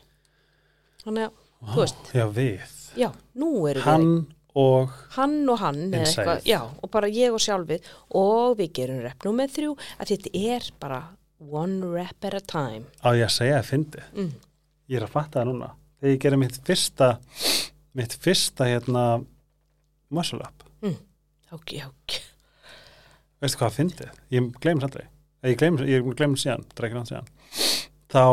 [1.06, 1.32] þannig að,
[1.74, 2.66] þú veist já, við
[2.98, 3.10] já,
[3.42, 4.10] nú erum við hann
[4.56, 7.88] og hann og hann eitthvað, já, og bara ég og sjálfið.
[8.16, 11.02] Og við gerum rep nummer þrjú að þetta er bara
[11.40, 12.86] one rep at a time.
[13.04, 14.30] Á ég að segja að fyndi mm.
[14.92, 15.74] ég er að fatta það núna.
[16.00, 17.10] Þegar ég gerir mitt fyrsta
[17.96, 19.06] mitt fyrsta hérna
[20.16, 20.64] muscle up.
[21.54, 22.16] Ok, ok,
[23.40, 25.06] veistu hvað að fyndi, ég gleym þess aldrei.
[25.46, 25.60] Ég
[26.34, 27.28] þess síðan, það ekki nátt síðan.
[28.12, 28.24] Þá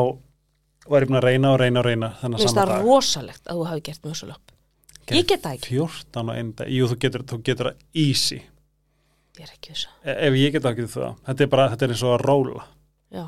[0.88, 2.88] var ég búin að reyna og reyna og reyna mér þennan finnst sama það dag.
[2.88, 4.51] rosalegt að þú hafi gert svo lopp
[5.16, 8.40] ég get það ekki, 14 á einn dag, jú þú getur, þú getur það easy,
[9.38, 11.86] ég er ekki þess E- ef ég get það ekki það þetta er bara, þetta
[11.86, 12.64] er eins og að róla.
[13.12, 13.24] Já,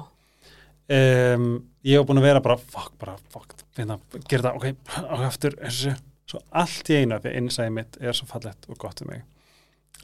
[0.99, 1.47] um,
[1.85, 5.59] ég hef búin að vera bara fuck, bara fuck, finna, gera það, ok og aftur,
[5.69, 5.95] sé,
[6.31, 9.13] svo allt í einu af því að innsæði mitt er svo fallett og gott um
[9.13, 9.25] mig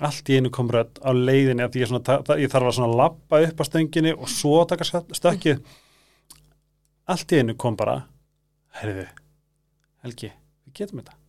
[0.00, 3.40] allt í einu kom rödd á leiðinni að ég, svona, ég þarf að svona lappa
[3.44, 5.60] upp á stönginni og svo taka stökkið.
[7.10, 7.98] Allt í einu kom bara
[8.80, 9.08] herriði,
[10.04, 11.19] Helgi við getum þetta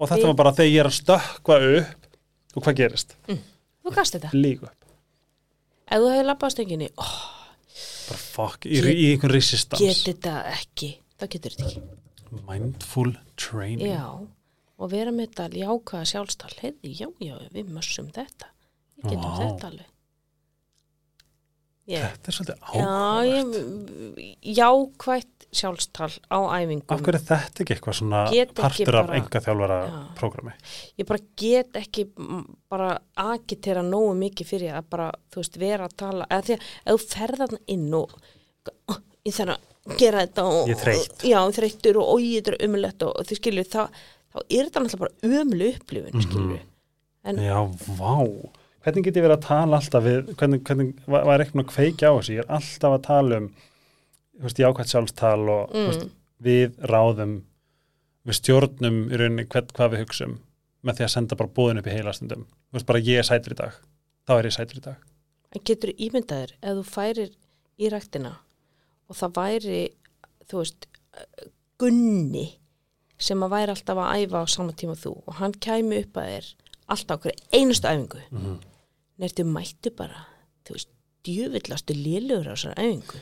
[0.00, 3.14] og þetta var bara þegar ég er að stökkva upp og hvað gerist?
[3.28, 4.88] þú gast þetta, Líku upp,
[5.86, 7.14] ef þú hefur labbað á stönginni oh,
[8.08, 9.84] bara fuck í, í einhvern resistance.
[9.84, 10.94] Get þetta ekki.
[11.20, 11.82] Þá getur þetta ekki.
[12.46, 13.90] Mindful training.
[13.90, 14.06] Já,
[14.80, 18.50] og vera með þetta jákvæða sjálfstal heiði, já, já, við mössum þetta.
[19.00, 19.40] Við getum Vá.
[19.44, 19.89] þetta alveg
[21.90, 27.62] ég, þetta er svolítið já, áhugavert ég jákvætt sjálfstal á æfingum Af hverju er þetta
[27.64, 29.96] ekki eitthvað svona Get partur af bara- enga þjálfara Já.
[30.20, 30.52] prógrami?
[31.00, 35.88] ég bara get ekki mm, bara agitera nógu mikið fyrir að bara, þú veist, vera
[35.88, 38.14] að tala eða því að þú ferðan inn og
[38.88, 41.22] "Oh, ég þarf að gera þetta og, Ég þreytt.
[41.26, 42.20] já, þreyttur og
[42.54, 43.82] er umlegt og, og þið skilju, þá,
[44.30, 46.22] þá er þetta náttúrulega bara ömlu upplifun, Mhm.
[46.30, 46.60] skilju
[47.22, 47.58] En- Já,
[47.98, 48.50] vá.
[48.84, 52.16] Hvernig get ég verið að tala alltaf við, hvernig, hvernig var, nú að kveikja á
[52.16, 52.36] þessu?
[52.38, 53.48] Ég er alltaf að tala um,
[54.40, 56.14] veist, jákvæmt sjálfstal og þú veist, mm,
[56.46, 57.34] við ráðum,
[58.24, 60.38] við stjórnum í rauninni hvern, hvað við hugsum
[60.80, 62.46] með því að senda bara búðin upp í heilastundum.
[62.72, 63.76] Veist, bara ég er sætur í dag,
[64.24, 64.96] þá er ég sætur í dag.
[65.50, 67.30] en getur ímyndaðir ef þú færir
[67.80, 68.36] í ræktina
[69.10, 69.80] og það væri,
[70.46, 70.86] þú veist
[71.80, 72.46] Gunni
[73.20, 76.28] sem að væri alltaf að æfa á sama tíma þú og hann kæmi upp að
[76.30, 76.50] þér
[76.94, 78.58] alltaf okkur einustu æfingu Mm -hmm.
[79.20, 80.24] Nertu mættu bara?
[80.66, 80.90] Þú veist,
[81.26, 83.20] djöfillastu lélugur á þessar æfingu.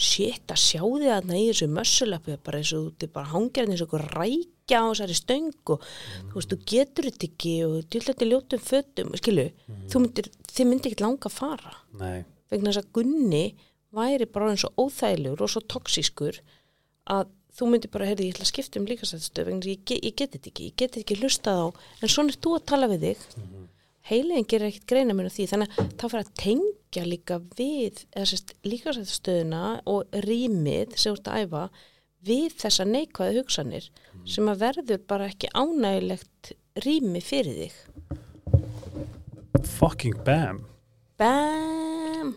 [0.00, 3.74] Shit að sjá þig aðna í þessu mössulappu bara eins og þú ert bara hangjarinn
[3.74, 5.82] eins og rækja á þessari stöng og
[6.30, 9.44] þú veist, þú getur þetta ekki og djöfleti ljótum fötum, skilu
[9.92, 11.74] þú myndir, þið myndir ekki langa að fara.
[12.00, 12.22] Nei,
[12.54, 13.42] vegna þess að Gunni
[13.92, 16.40] væri bara eins og óþægilegur og svo toksískur
[17.10, 20.00] að þú myndir bara, heyrði, ég ætla að skipta um líkasættstöð vegna að ég, ge-
[20.06, 21.66] ég get þetta ekki, ég get ekki hlustað á,
[22.00, 23.24] en svona er þú að tala við þig
[24.08, 28.04] heiliðin gerir ekkert greina mér á því, þannig að þá fyrir að tengja líka við,
[28.66, 31.64] líkasættstöðuna og rýmið sem ert að æfa
[32.30, 33.90] við þessa neikvæðu hugsanir
[34.28, 36.52] sem að verður bara ekki ánægilegt
[36.84, 37.78] rými fyrir þig
[39.80, 40.64] fucking bam.
[41.18, 42.34] Bam!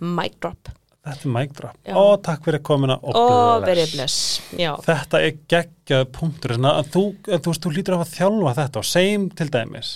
[0.00, 1.78] Mic drop Þetta er mic drop.
[1.82, 1.96] Já.
[1.98, 4.38] Ó, takk fyrir komina og Ó, bless.
[4.54, 6.54] Þetta er geggjað punktur
[6.94, 9.90] þú, þú þú lítur af að þjálfa þetta og segjum til dæmis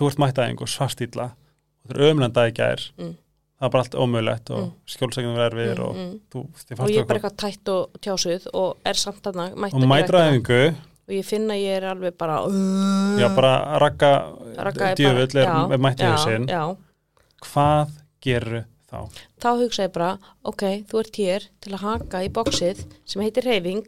[0.00, 3.16] þú ert mættaðingu svarstýla og þú er ömlanda í gær Mm.
[3.60, 4.68] það er bara allt ómögulegt og Mm.
[4.70, 4.76] mm.
[4.94, 6.20] skjólsækjum er erfiðir Mm, og mm.
[6.32, 6.44] þú,
[6.80, 10.62] og ég er bara eitthvað tætt og tjásuð og er samt mætt og æfingu
[11.10, 12.40] og ég finna ég er alveg bara
[13.18, 14.10] já bara rakka
[14.56, 16.76] er djöfull er, er mætt í já, hausinn já.
[17.42, 17.90] hvað
[18.22, 19.00] gerur þá?
[19.40, 23.44] þá hugsa ég bara, ok, þú ert hér til að haka í bóksið sem heitir
[23.44, 23.86] reyfing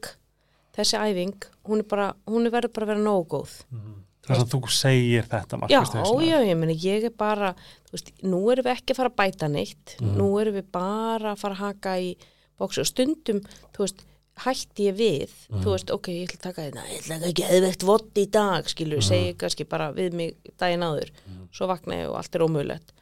[0.76, 1.36] þessi æfing,
[1.68, 4.60] hún er bara hún er verður bara að vera nógu góð Það er að þú
[4.70, 5.82] segir þetta Já,
[6.22, 7.54] já, ég meni, ég er bara,
[7.90, 10.16] veist, nú erum við ekki að fara að bæta neitt, Mhm.
[10.16, 12.16] nú erum við bara að fara að haka í
[12.58, 13.40] bóksi og stundum,
[13.74, 14.04] þú veist,
[14.38, 15.62] hætti ég við, Mhm.
[15.64, 18.30] þú veist, ok, ég ætla að taka þetta, ég ætla ekki að geðvegt vott í
[18.30, 19.08] dag, skilur, Mhm.
[19.08, 21.10] segi kannski bara við mig daginn áður,
[21.52, 22.92] svo vakna ég og allt er ómögulegt.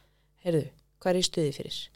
[0.43, 0.69] Heyrðu,
[0.99, 1.87] hvað er ég stuði fyrir?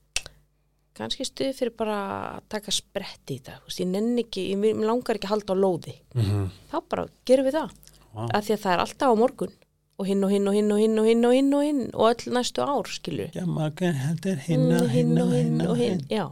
[0.96, 4.86] Kannski stuði fyrir bara að taka spretti í dag, þú veist, ég nenni ekki, ég
[4.86, 5.96] langar ekki að halda á lóði.
[6.16, 6.50] Mhm.
[6.72, 7.72] Þá bara gerum við það
[8.16, 8.26] Vá.
[8.32, 9.54] að því að það er alltaf á morgun
[10.00, 12.08] og hinn og hinn og hinn og hinn og hinn og hinn og hinn og
[12.12, 16.02] öll næstu ár, skilur Já, maður heldur hinn og Mm, hinn og hinn og hinn.
[16.12, 16.26] já,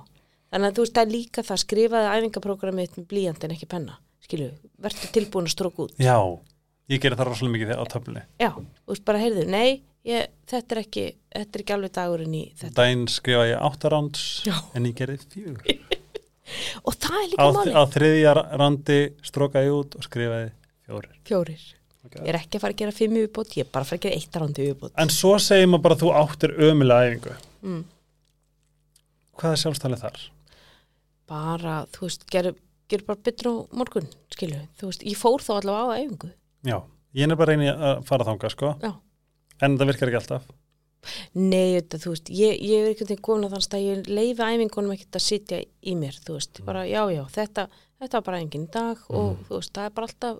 [0.51, 3.95] þannig að þú veist það er líka það skrifaði æfingaprógramið með blíjant en ekki penna,
[4.23, 6.17] skilur, verður tilbúin að stróka út, Já,
[6.89, 8.23] ég gerir það rosalega mikið á töflunni.
[8.39, 12.35] já, þú veist bara heyrðu, nei ég, þetta er ekki, þetta er ekki alveg dagurinn
[12.35, 14.55] í þetta, Dæn skrifa ég áttaráns Já.
[14.75, 15.79] en ég gerði fjögur.
[16.83, 20.51] og það er Á, líka máli, á þriðja randi strókaði út og skrifaði
[20.93, 21.15] fjórir.
[21.27, 21.65] fjórir
[22.13, 24.05] ég er ekki að fara að gera fimm yfirbót, ég er bara að fara að
[24.05, 27.35] gera eitt rándi yfirbót, En svo segir maður bara að þú áttir ömulega æfingu.
[27.63, 27.83] mm.
[29.39, 30.23] Hvað er sjálfstælið þar?
[31.33, 32.57] bara, þú veist, gerum
[32.91, 36.29] ger bara betur á morgun, skilur þú veist, ég fór þá allavega á æfingu
[36.67, 36.77] Já,
[37.15, 38.73] ég er bara reyni að fara þanga, sko.
[38.83, 38.91] Já.
[39.63, 40.45] En það virkar ekki alltaf.
[41.35, 44.45] Nei, þetta, þú veist, ég, ég er einhvern veginn komin að þannig að ég leifi
[44.47, 47.65] æfingunum ekkert að sitja í mér, þú veist, bara já, já, þetta,
[47.99, 50.39] þetta var bara enginn dag og þú veist, það er bara alltaf,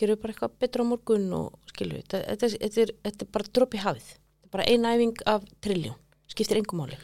[0.00, 2.84] gerum bara eitthvað betur á morgun og skilju, þetta, þetta, þetta,
[3.26, 5.98] er, bara dropp í hafið, þetta er bara ein æfing af trilljón,
[6.30, 7.00] skiptir engum máli,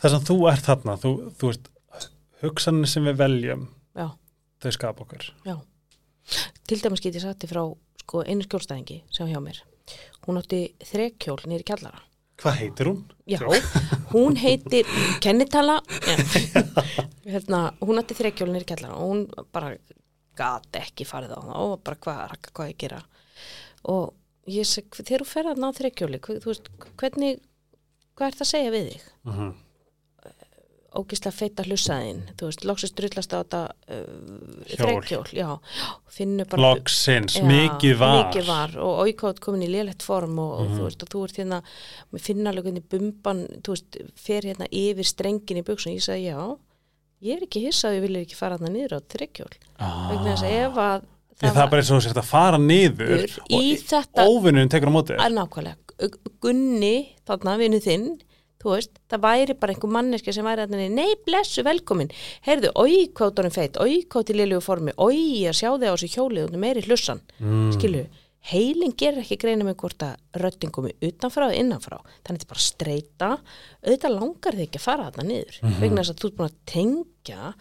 [0.00, 1.66] Það sem þú ert þarna, þú, þú veist,
[2.40, 3.66] hugsanir sem við veljum,
[3.98, 4.06] já,
[4.64, 5.26] þau skapa okkur.
[5.44, 5.56] já.
[6.70, 7.64] Til dæmis get ég þér frá,
[8.04, 9.60] sko, einu skjólstæðingi sem hjá mér,
[10.26, 12.04] hún átti þrekkjól niður í kjallara.
[12.40, 13.00] Hvað heitir hún?
[13.28, 13.42] Já,
[14.14, 14.88] hún heitir
[15.20, 15.80] kennitala.
[17.30, 19.74] Hérna, hún átti þrekkjólnir í kellara og hún bara
[20.40, 23.02] gat ekki farið á það og bara hvað, hvað ég gera
[23.90, 24.12] og
[24.50, 26.70] ég seg, þegar þú ferð að ná þrekkjóli þú veist,
[27.00, 27.40] hvernig
[28.18, 29.10] hvað er það að segja við þig?
[29.24, 29.50] Uh -huh.
[30.90, 33.60] Ógislega feita hlussaðinn þú veist, loksist drullast á þetta
[33.94, 34.80] uh, Hjól.
[34.80, 35.50] þrekkjól, já,
[36.10, 38.26] finnur bara Loksins, Já, mikið var.
[38.26, 41.38] mikið var og aukátt komin í lélegt form og, og þú veist og þú ert
[41.38, 41.62] hérna
[42.10, 46.26] með finna alveg hvernig bumban þú veist, fer hérna yfir strengin í buksun ég sagði
[46.32, 46.58] já,
[47.22, 50.08] ég er ekki hissað ég vil ekki fara þarna niður á þryggjól Ah.
[50.10, 51.02] vegna þess að ef að
[51.40, 54.90] Ég, það er bara eins og þú sért að fara niður í og óvinnurinn tekur
[54.92, 55.14] á móti.
[55.16, 55.76] að nákvæmlega,
[56.40, 56.96] Gunni
[57.28, 58.06] þarna, vinnu þinn
[58.60, 62.10] þú veist, það væri bara einhver manneski sem væri þarna, nei, blessu, velkomin.
[62.44, 65.88] Heyrðu, oi, hvað þú erum feit, oi, hvað til liðlegu formi, oi, að sjá þig
[65.88, 67.72] á þessu hjólið og meiri hlussan, Mm.
[67.72, 68.02] skilu
[68.48, 71.98] heilin gerir ekki greina með hvort að röddin komi utanfrá og innanfrá.
[72.24, 73.30] Þannig þetta er bara að streyta
[73.84, 76.60] auðvitað langar þig ekki að fara þarna niður vegna þess að þú ert búin að
[76.72, 77.54] tengja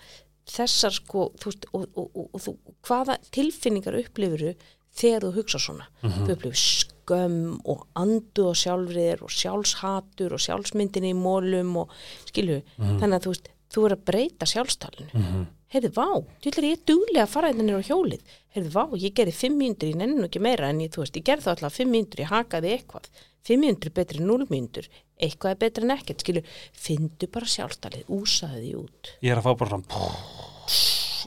[0.50, 2.54] þessar sko veist, og, og, og, og þú,
[2.88, 4.54] hvaða tilfinningar upplifuru
[5.00, 5.86] þegar þú hugsa svona?
[6.02, 11.94] Þú upplifur skömm og andu á sjálfriðir og sjálfshatur og sjálfsmyndinni í mólum og
[12.30, 15.48] skilu, þannig að þú veist þú er að breyta sjálfstalinu Mhm.
[15.74, 16.08] Heyrðu, vá,
[16.42, 19.60] þú ætlar ég duglega að fara hérna niður á hjólið, heyrðu, vá, ég gerði fimm
[19.62, 21.94] mínútur, ég nenni nú ekki meira en ég, þú veist, ég gerði þá alltaf fimm
[21.94, 23.10] mínútur, ég hakaði eitthvað.
[23.46, 24.90] Fimm mínútur er betri en núl mínútur.
[25.20, 26.44] Eitthvað er betri en ekkert, skilju
[26.76, 29.12] fyndu bara sjálfstalið, úsaði því út.
[29.26, 30.12] Ég er að fá bara svona,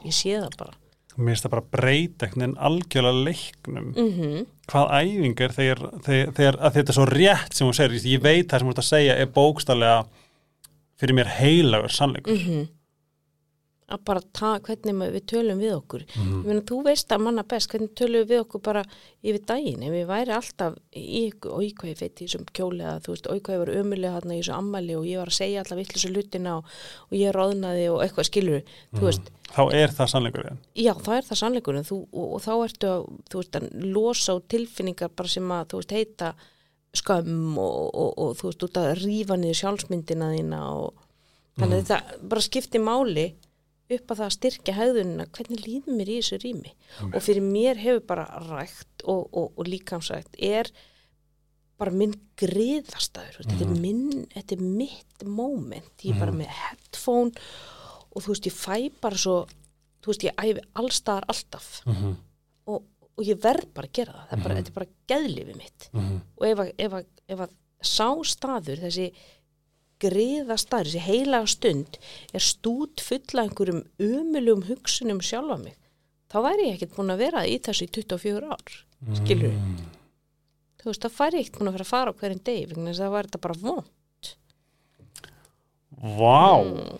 [0.06, 0.78] ég sé það bara.
[1.12, 3.88] Mér finnst það bara veginn algjörlega leiknum.
[3.92, 8.22] mm Hvað æfing er þegar, þegar, þegar þetta er svo rétt sem hún segir, ég
[8.22, 9.98] veit það sem hún ert að segja er bókstallega
[10.96, 12.32] fyrir mér heilagur sannleikur.
[12.32, 12.68] -hmm.
[13.92, 16.04] Að bara ta, hvernig við tölum við okkur.
[16.16, 16.38] Mhm.
[16.42, 18.82] ég meina, þú veist að manna best hvernig tölum við okkur bara
[19.22, 19.82] yfir daginn.
[19.86, 23.14] Ef við væri alltaf í ykkur oi hvað ég feit í þessum kjóli eða þú
[23.14, 25.60] veist, oi hvað ég var ömulega þarna í þessu ammæli og ég var að segja
[25.62, 26.64] alltaf vittlis hlutina og,
[27.10, 28.62] og ég róðnaði og eitthvað skilur
[28.96, 30.58] þú veist, Þá er það sannleikur þinn.
[30.80, 31.84] já þá er það sannleikurinn.
[31.84, 35.66] Þú, og, og þá ertu að, þú veist, að losa á tilfinningar bara sem að
[35.68, 36.30] þú veist heita
[36.92, 41.04] skömm og, og, og þú veist út að rífa niður sjálfsmyndina þína og
[41.60, 43.26] þannig að þetta bara skipti máli
[43.90, 46.72] upp að það að styrkja hegðunina hvernig líður mér í þessu rými?
[47.10, 50.70] Og fyrir mér hefur bara rækt og, og, og líkamsrækt er
[51.80, 53.50] bara minn griðastæður mm.
[53.50, 55.92] þetta, er minn, þetta er mitt moment.
[56.04, 57.48] Ég er bara með headphone
[58.12, 59.42] og þú veist ég fæ bara svo
[60.02, 61.68] þú veist ég æfi allstaðar alltaf.
[61.86, 62.14] Mm -hmm.
[62.66, 62.82] og,
[63.16, 65.90] og ég verð bara að gera það, það er bara, þetta er bara geðlifið mitt.
[66.38, 67.50] Og ef að, ef að, ef að
[67.82, 69.12] sá staður, þessi
[70.02, 71.98] griða staður, þessi heilaga stund
[72.34, 75.76] er stút fulla einhverjum umulugum hugsunum sjálfa mig
[76.32, 78.76] þá væri ég ekkert búin að vera í þessu í 24 ár,
[79.20, 79.56] skilur
[80.82, 83.00] þú veist, þá færi ég ekkert búin að vera að fara á hverjum vegna þess
[83.00, 83.84] að það væri þetta bara von
[86.02, 86.98] Vá, Mm.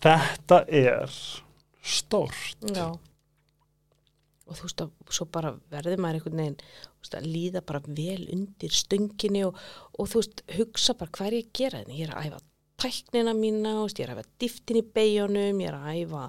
[0.00, 1.10] þetta er
[1.82, 2.56] stórt.
[2.72, 2.86] já
[4.52, 8.22] og þú veist að svo bara verður maður einhvern veginn veist, að líða bara vel
[8.36, 9.58] undir stönginni og,
[9.96, 12.40] og þú veist, hugsa bara hvað er ég að gera þetta, ég er að æfa
[12.82, 16.24] tæknina mína, veist, ég er að æfa dýftin í beigjónum, ég er að æfa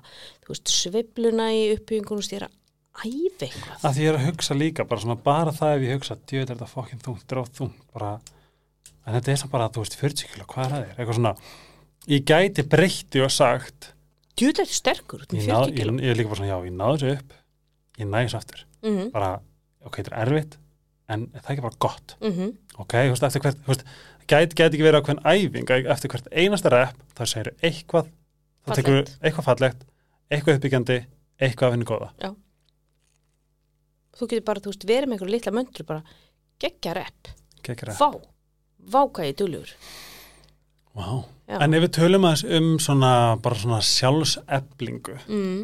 [0.50, 2.60] veist, sveifluna í veist, ég er að
[3.04, 3.80] æfa eitthvað.
[3.82, 6.44] Að því ég er að hugsa líka, bara svona bara það ef ég hugsa, djöð
[6.44, 7.80] er þetta fokkin þungt, dráð þungt?
[7.96, 8.12] Bara,
[9.04, 11.00] en þetta er samt bara þú veist, 40 kilo, hvað er það þér?
[11.00, 11.34] eitthvað svona,
[12.14, 13.90] ég gæti breytti og sagt
[14.38, 16.78] djúðlega er sterkur, út með ég, 40 ég, ég er líka bara svona, já, ég
[16.78, 17.36] náðu þessu upp
[18.00, 19.32] ég þessu aftur, mm bara
[19.84, 20.58] ok, þetta er erfitt,
[21.12, 22.52] en það er ekki bara gott -hmm.
[22.78, 23.86] ok, þú veist, eftir hvert þú veist,
[24.28, 28.08] gæti, gæti ekki verið á hvern æfing að eftir hvert einasta rep, þá segir eitthvað
[28.64, 29.18] þá tekur Fallegt.
[29.22, 29.86] eitthvað fallegt
[30.32, 30.98] eitthvað uppbyggjandi,
[31.40, 32.10] eitthvað af henni góða
[34.14, 36.04] þú getur bara, þú veist, verið með einhverju litla möndru bara
[36.60, 37.34] geggja rep,
[38.00, 38.10] vá
[38.84, 39.76] vá hvað ég er duglegur
[40.94, 41.24] wow.
[41.48, 41.60] Já.
[41.60, 43.14] en ef við tölum aðeins um svona,
[43.44, 45.64] bara svona sjálfseflingu mm.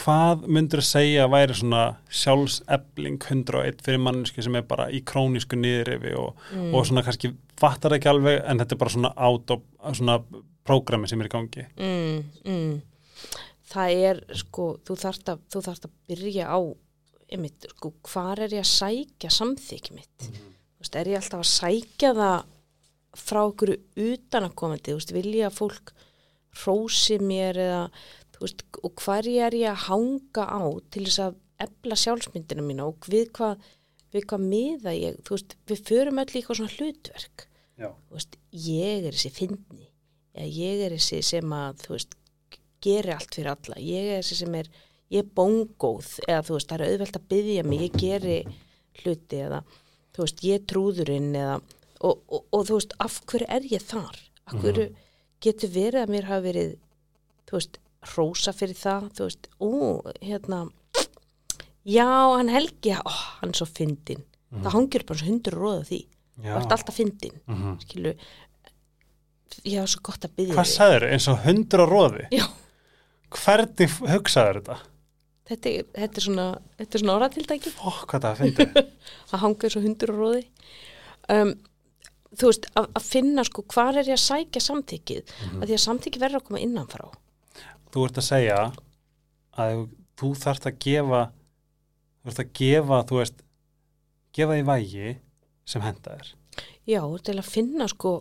[0.00, 5.02] Hvað myndur að segja að væri svona sjálfsefling 101 fyrir manneski sem er bara í
[5.04, 6.74] krónísku niðrifi og, Mm.
[6.74, 9.62] og svona kannski fattar ekki alveg en þetta er bara svona át og
[9.92, 10.16] svona
[10.64, 12.82] prógrami sem er í gangi Mm, mm.
[13.68, 16.60] það er sko, þú þarft að, þú þarft að byrja á
[17.32, 21.52] einmitt, sko, hvar er ég að sækja samþykki mitt þú veist, er ég alltaf að
[21.52, 22.44] sækja það
[23.12, 25.92] frá okkur utanakomandi, þú veist, vilja að fólk
[26.62, 27.90] hrósi mér eða
[28.46, 30.62] veist, og hvar er ég að hanga á
[30.94, 33.62] til þess að ebla sjálfsmyndina mína og við hvað
[34.12, 37.46] við hvað miða ég, þú veist, við förum í eitthvað svona hlutverk.
[38.12, 39.48] Veist, ég er þessi
[40.32, 42.16] eða ég er þessi sem að þú veist,
[42.82, 43.78] geri allt fyrir alla.
[43.80, 44.68] Ég er þessi sem er,
[45.12, 46.10] ég er bóngóð.
[46.26, 48.38] Eða þú veist, það er auðvelt að byggja mig ég geri
[49.02, 49.62] hluti eða
[50.12, 51.56] þú veist, ég er trúðurinn eða
[52.02, 54.20] og, og, og þú veist, af hverju er ég þar?
[54.48, 54.88] Af hverju
[55.42, 56.72] getur verið að mér hafa verið
[57.48, 57.78] þú veist,
[58.16, 59.70] rósa fyrir það þú veist, ú,
[60.22, 60.62] hérna
[61.86, 64.22] já, hann Helgi ó, hann er svo fyndin
[64.52, 66.00] það hangir bara svo hundur róða því
[66.42, 67.76] það er alltaf fyndin Mhm.
[67.84, 68.14] skilu
[69.64, 72.24] ég hafa svo gott að byggja Hvað sagður eins og hundur á róði?
[72.32, 72.46] Já.
[73.32, 74.76] Hvernig hugsaður þetta?
[75.48, 76.46] þetta, þetta er svona,
[76.78, 77.16] þetta er svona
[78.08, 78.86] hvað það finnir.
[79.32, 80.42] að hanga eins og hundur og róði
[81.32, 81.52] um,
[82.32, 85.62] þú veist, að, að finna sko hvar er ég að sækja samþykið Mhm.
[85.62, 87.10] að því að samþykið verður að koma innanfrá
[87.92, 88.58] þú ert að segja
[89.62, 89.82] að
[90.20, 91.22] þú þarft að gefa
[92.22, 93.42] þú ert að gefa, þú veist
[94.32, 95.16] gefa því vægi
[95.68, 96.30] sem henda þér.
[96.86, 98.12] já, til að finna sko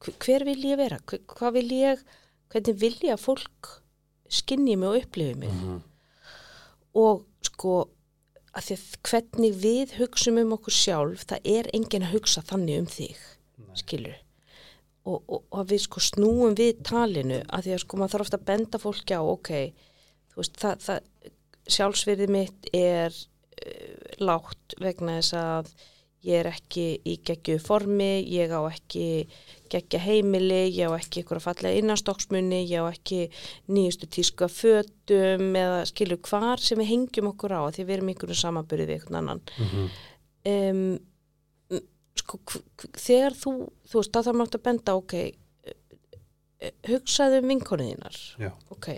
[0.00, 2.02] hver, vil ég vera, hvað vil ég
[2.50, 3.68] hvernig vil ég að fólk
[4.30, 5.82] skinni mig og upplifi mig Mhm.
[6.94, 7.88] og sko
[8.54, 12.78] að því að hvernig við hugsum um okkur sjálf, það er enginn að hugsa þannig
[12.80, 13.16] um þig,
[13.58, 13.76] Nei.
[13.76, 14.16] skilur
[15.04, 18.40] og, og, og við sko snúum við talinu, að því að sko maður þarf ofta
[18.40, 19.52] að benda fólki á, ok
[20.30, 21.30] þú veist, það, það
[21.70, 25.72] sjálfsvirði mitt er uh, lágt vegna þess að
[26.20, 29.06] ég er ekki í geggju formi, ég á ekki
[29.72, 33.22] geggja heimili, ég á ekki ykkur að fallega innanstokksmunni, ég á ekki
[33.72, 38.12] nýjustu tísku að fötum eða skilur hvar sem við hengjum okkur á því við erum
[38.12, 39.88] ykkur samanbyrði við einhvern annan Mhm.
[40.52, 40.98] um,
[42.18, 42.40] sko,
[42.96, 43.54] þegar þú
[43.90, 45.76] þú veist, þá þarf maður átt að benda ok, eh,
[46.60, 48.20] eh, hugsaðu um vinkonið þínar.
[48.46, 48.50] Já.
[48.74, 48.88] ok.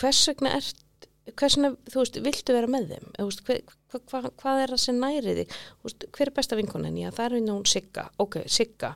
[0.00, 0.82] Hvers vegna ert
[1.30, 3.08] hvers vegna, þú veist, viltu vera með þeim?
[3.12, 5.56] Eða, þú veist, hver, hva, hva, hvað er það sem næri þig?
[5.56, 8.92] Þú veist, hver er besta vinkonin já, það er hún Sigga, ok, Sigga.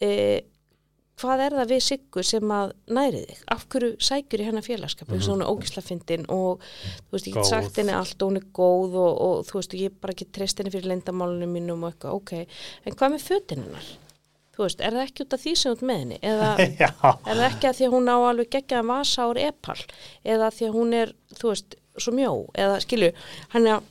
[0.00, 0.10] E,
[1.16, 5.08] hvað er það við Siggu sem að næri þig af hverju sækjur í hennar félagskap
[5.08, 5.28] mm -hmm.
[5.32, 8.48] hún er ógisla fyndin og þú veist, ég get sagt henni allt og hún er
[8.52, 12.12] góð og, og þú veist, ég bara get treyst henni fyrir lendamálunum mínum og eitthvað,
[12.12, 12.32] ok
[12.84, 13.88] en hvað með fötin hennar?
[14.56, 16.18] Þú veist, er það ekki út af því sem ert með henni?
[16.22, 16.50] Eða.
[17.28, 19.80] Er það ekki að því að hún á alveg geggjaðan vasa úr epal
[20.24, 23.12] eða því að hún er, þú veist, svo mjó eða skilju,
[23.52, 23.82] hann er að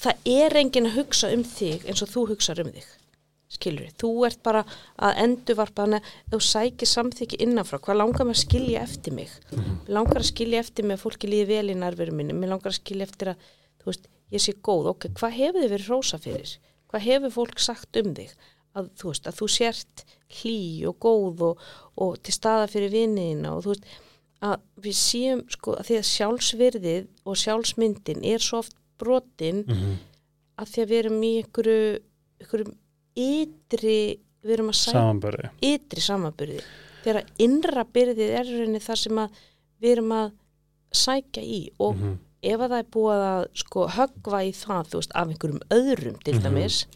[0.00, 2.86] það er enginn að hugsa um þig eins og þú hugsar um þig
[3.56, 4.62] skilju, þú ert bara
[4.98, 9.30] að endurvarpa þannig að þú sækir samþykki innanfrá, hvað langar mér að skilja eftir mig?
[9.52, 12.72] Mér langar að skilja eftir mig að fólki líði vel í nærveru minni, mér langar
[12.72, 13.48] að skilja eftir að
[13.82, 16.54] þú veist, ég sé góð, ok, hvað hefur þið verið rósa fyrir,
[16.90, 18.32] hvað hefur fólk sagt um þig,
[18.74, 20.04] að þú veist, að þú sért
[20.40, 20.58] hlý
[20.90, 21.60] og góð og,
[22.02, 23.84] og til staða fyrir vinniðina og þú veist,
[24.44, 29.94] að við séum sko, að því að sjálfsvirðið og sjálfsmyndin er svo oft brotin Mhm.
[30.58, 31.78] að því að við erum í einhverju,
[32.42, 32.74] einhverju
[33.16, 35.50] ytri, við erum að Samanbörði.
[35.62, 36.60] ytri samanbyrði
[37.04, 39.30] þegar að innra byrðið er rauninni þar sem að
[39.82, 40.32] við erum að
[40.94, 42.18] sækja í og Mhm.
[42.44, 46.18] ef að það er búið að sko höggva í það þú veist af einhverjum öðrum
[46.24, 46.42] til Mhm.
[46.42, 46.86] dæmis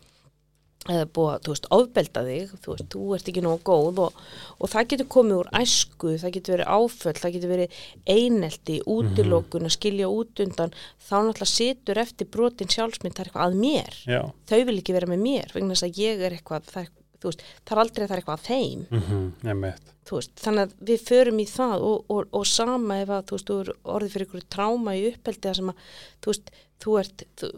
[0.89, 4.21] eða búið að, þú veist, ofbelda þig þú veist, þú ert ekki nógu góð og,
[4.59, 7.83] og það getur komið úr æsku, það getur verið áföll, það getur verið
[8.15, 10.77] einelti, útilokun að skilja út undan,
[11.09, 14.01] þá náttúrulega situr eftir brotin sjálfsmynd, það er eitthvað að mér.
[14.09, 16.95] Já, þau vil ekki vera með mér, vegna þess að ég er eitthvað það er,
[17.27, 18.85] veist, það er aldrei að það er eitthvað að þeim.
[18.99, 19.93] Mhm, einmitt.
[20.09, 23.37] Þú veist, þannig að við förum í það og, og, og sama ef að þú
[23.37, 25.83] veist, þú er orðið fyrir ykkur tráma í uppeldi að sem að,
[26.23, 27.49] þú veist, þú ert þú,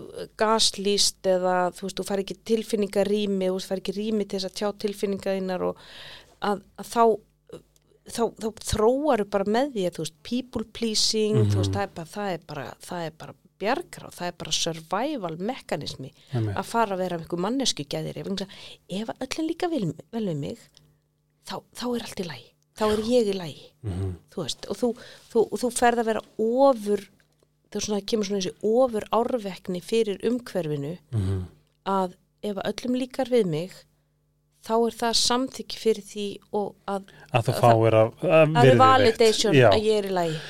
[0.40, 4.56] gaslýst eða þú veist, þú fær ekki tilfinningarými þú fær ekki rými til þess að
[4.60, 5.82] tjá tilfinningaðinnar og
[6.40, 7.04] að, að þá
[8.10, 11.94] þá, þá þróaru bara með því að þú veist, people pleasing þú veist, það er
[11.98, 16.56] bara, það er bara, það er bara bjargráð, það er bara survival mekanismi Einmitt.
[16.56, 20.58] að fara að vera með einhver mannesku gæðir ef öllin líka vel, vel við mig
[21.46, 22.48] þá, þá er allt í lægi
[22.80, 24.10] þá er ég í lægi Mhm.
[24.32, 24.88] þú veist, og þú,
[25.32, 27.00] þú, og þú ferð að vera ofur
[27.70, 31.44] það svona, kemur svona þessi ofur árvekni fyrir umhverfinu Mhm.
[31.86, 33.70] að ef öllum líkar við mig
[34.64, 39.54] þá er það samþykki fyrir því og að, að þú fáir að, að að validation
[39.54, 40.40] að ég er í lægi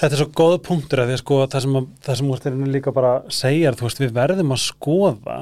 [0.00, 2.40] Þetta er svo góð punktur að því að sko það sem, að, það sem úr
[2.44, 5.36] þeirinu líka bara segja þú veist, við verðum að skoða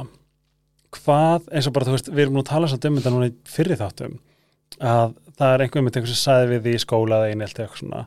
[0.96, 3.30] hvað, eins og bara þú veist við erum nú að tala samt um þetta núna
[3.30, 4.18] í fyrri þáttum
[4.80, 8.03] að það er einhver með einhver sem sagði við í skóla eða einelt eitthvað svona.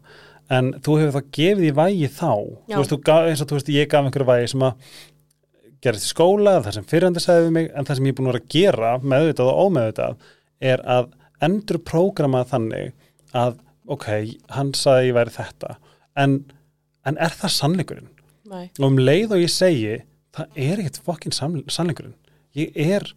[0.53, 3.57] En þú hefur það gefið í vægi þá þú veist, þú gaf, eins og þú
[3.57, 4.93] veist, ég gaf einhverju vægi sem að
[5.83, 8.29] gerist í skóla, það sem fyrirhandi sagði við mig, en það sem ég er búin
[8.29, 10.27] að vera að gera meðvitað og ómeðvitað
[10.73, 11.09] er að
[11.43, 12.93] endur prógrama þannig
[13.35, 13.57] að,
[13.91, 14.07] ok,
[14.55, 15.75] hann sagði ég væri þetta,
[16.15, 16.43] en,
[17.05, 18.09] en er það sannleikurinn?
[18.49, 18.69] Nei.
[18.79, 19.97] Og um leið og ég segi,
[20.35, 22.15] það er ekkert fokkin sannleikurinn.
[22.55, 23.07] Ég er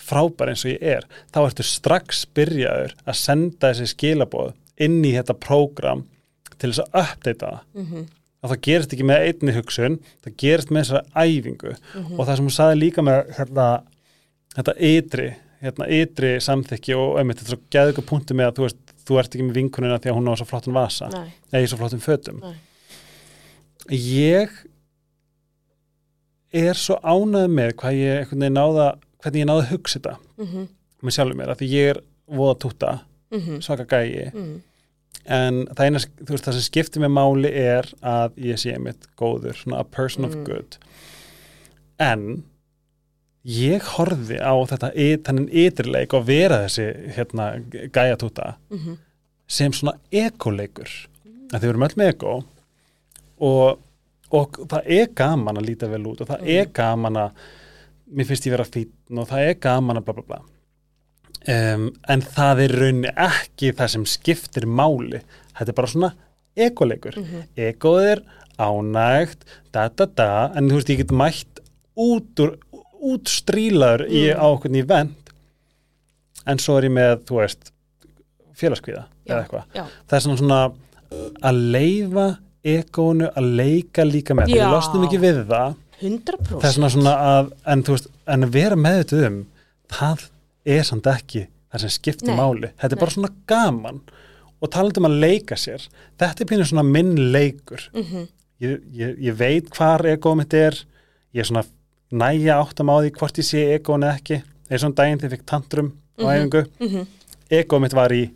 [0.00, 4.52] frábær eins og ég er, þá ertu strax byrjaður að senda þessi skilaboð
[4.82, 6.04] inn í þetta prógram
[6.58, 8.04] til þess að uppdeita það Mm -hmm.
[8.44, 12.18] að það gerist ekki með einni hugsun það gerist með þessari æfingu Mhm.
[12.20, 13.82] og það sem hún saði líka með hérna,
[14.56, 18.62] þetta ytri hérna, ytri samþykki og einmitt þetta er svo ykkur punktu með að þú,
[18.66, 21.62] veist, þú ert ekki með vinkunina því að hún á svo flottum vasa Nei, eða
[21.64, 22.54] í svo flottum fötum nei.
[23.90, 24.50] ég
[26.54, 28.86] er svo ánægð með hvað ég náða
[29.24, 30.66] hvernig ég náði að hugsa þetta Mm -hmm.
[31.02, 33.00] með sjálfur mér, af því ég er voða túta,
[33.30, 33.60] Mm -hmm.
[33.62, 34.62] svaka gæi Mm.
[35.26, 35.98] en það eina,
[36.28, 40.24] veist, það sem skiptir með máli er að ég sé einmitt góður, svona a person
[40.24, 40.44] of Mm.
[40.44, 40.76] good
[41.98, 42.44] en
[43.44, 46.86] ég horfði á þetta y- þennan ytrirleik og vera þessi
[47.16, 47.50] hérna
[47.92, 48.96] gæjatúta Mm
[49.46, 50.88] sem svona ekoleikur.
[51.52, 52.30] Að þið verum öll með eko
[53.44, 53.78] og,
[54.32, 56.48] og það er gaman að líta vel út og það Mm.
[56.56, 57.30] er gaman að
[58.16, 60.38] mér finnst ég vera fítn og það er gaman að bla bla bla.
[61.46, 65.20] Um, en það er raunni ekki það sem skiptir máli.
[65.52, 66.12] Þetta er bara svona
[66.56, 67.16] ekoleikur.
[67.20, 67.42] Mhm.
[67.56, 68.22] ekoð er
[68.58, 71.60] ánægt da da da, en þú veist ég get mætt
[71.98, 72.56] út úr
[73.12, 74.40] útstrílaður í Mm.
[74.40, 75.32] á okkur í vend
[76.46, 77.70] en svo er ég með, þú veist
[78.58, 79.64] félagskvíða Já, eða eitthvað.
[80.08, 80.60] það er svona svona
[81.44, 82.26] að leifa
[82.64, 84.64] ekónu að leika líka með, Já.
[84.64, 85.74] við losnum ekki við það.
[86.00, 89.36] 100% það er svona svona að en, veist, en vera meðvituð um
[89.94, 90.24] það
[90.66, 93.02] er samt ekki það sem skiptir Nei, máli, þetta er nei.
[93.04, 94.00] bara svona gaman.
[94.64, 95.82] Og talandi um að leika sér
[96.18, 97.82] þetta er pínur svona minn leikur.
[97.92, 98.26] Mhm.
[98.64, 100.72] ég, ég, ég veit hvar egóð mitt er.
[101.34, 101.64] Ég er svona
[102.14, 104.40] næja áttam á því hvort ég sé eða ekki
[104.70, 106.34] eða svona daginn þegar ég fikk tantrum á Mhm.
[106.34, 107.06] æfingu Mhm.
[107.50, 108.30] egóð mitt var í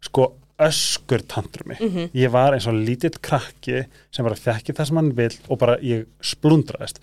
[0.00, 2.10] sko öskur tantrumi Mhm.
[2.14, 5.76] ég var eins og lítill krakki sem bara þekki það sem hann vil og bara
[5.78, 6.98] ég splundraðist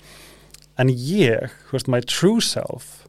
[0.77, 3.07] en ég, þú veist, my true self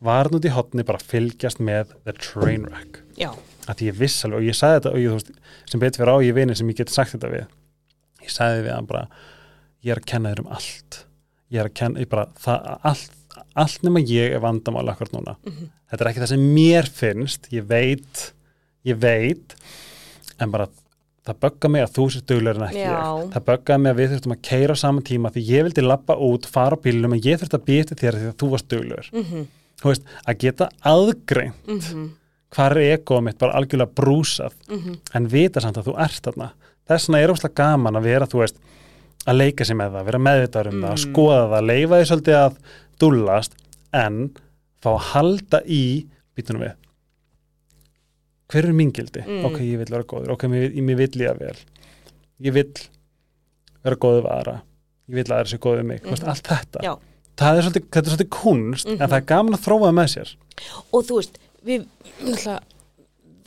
[0.00, 3.34] var nút í hotni bara fylgjast með the train wreck Já,
[3.68, 5.30] að ég viss alveg og ég sagði þetta og ég, þú veist,
[5.66, 7.46] sem betur fyrir á ég vini sem ég get sagt þetta við
[8.22, 9.08] ég sagði við hann bara
[9.84, 11.04] ég er að kenna þér um allt
[11.52, 13.18] ég er að kenna, ég bara, það, allt
[13.56, 15.68] allt nema ég er vandamál akkur núna Mhm.
[15.90, 18.32] þetta er ekki það sem mér finnst ég veit,
[18.84, 19.54] ég veit
[20.40, 20.66] en bara
[21.26, 22.92] það bögga mig að þú sér duglegur en ekki Já.
[22.92, 25.82] ég það böggaði mig að við þurftum að keira á sama tíma því ég vildi
[25.86, 28.68] lappa út, fara á bílunum en ég þurfti að býta þér því að þú varst
[28.68, 29.46] duglegur Mhm.
[29.82, 32.08] þú veist, að geta aðgrein Mhm.
[32.52, 34.98] hvar er egoð mitt bara algjörlega brúsað Mhm.
[35.14, 36.50] en vita samt að þú ert þarna
[36.88, 38.56] þess vegna er óslega gaman að vera þú veist
[39.26, 41.04] að leika sér með það, vera meðvitaður um það að Mm.
[41.12, 42.56] skoða það, leifa því svolítið að
[43.02, 43.52] dúllast
[43.92, 44.16] en
[44.82, 45.82] fá að halda í
[46.36, 46.74] býtunum við
[48.52, 49.22] hver er mín gildi?
[49.24, 49.44] Mm.
[49.48, 51.56] ok, ég vil vera góður, ok, mér, mér vill líða vel
[52.42, 52.72] ég vill
[53.84, 54.56] vera góður aðra
[55.08, 56.28] ég vill að aðra sér góður mig, mm Mhm.
[56.28, 56.92] allt þetta Já.
[57.36, 59.00] það er svolítið, þetta er svolítið kunst Mhm.
[59.02, 60.34] en það er gaman að þróa það með sér
[60.92, 61.86] og þú veist, við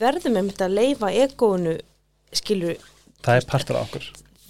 [0.00, 1.78] verðum einmitt að leifa egónu
[2.32, 2.76] skilur,
[3.22, 4.04] það er partur af okkur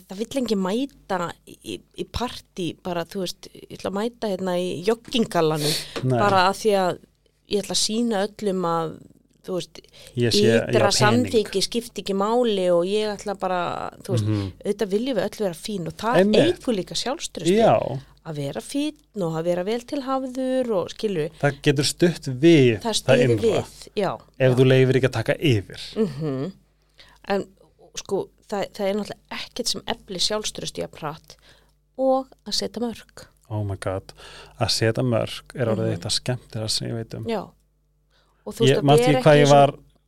[0.07, 4.57] það vill engi mæta í, í partí bara, þú veist, ég ætla að mæta hérna
[4.63, 5.77] í joggingalanum,
[6.13, 6.99] bara að því að
[7.51, 8.97] ég ætla að sína öllum að
[9.47, 9.79] þú veist,
[10.17, 10.95] pening.
[10.99, 13.61] samþyggi skipti ekki máli og ég ætla bara
[14.03, 14.53] þú veist, Mhm.
[14.65, 17.75] auðvitað viljum við öll vera fín og það eigur líka sjálfströsti já,
[18.27, 22.81] að vera fín og að vera vel til hafður og skilur, það getur stutt við
[22.83, 24.55] það stýði innra, við já, ef já.
[24.59, 25.81] þú leifir ekki að taka yfir.
[25.97, 26.53] Mm
[27.29, 27.43] en
[27.99, 31.37] sko það, það er náttúrulega ekkert sem efli sjálfströsti að prat
[31.99, 34.13] og að setja mörg oh my god,
[34.59, 35.93] að setja mörg er orðið Mhm.
[35.97, 37.25] eitt að skemmtira sem ég veit um.
[37.31, 37.43] Já.
[38.47, 39.45] Og þú veist að vera ekki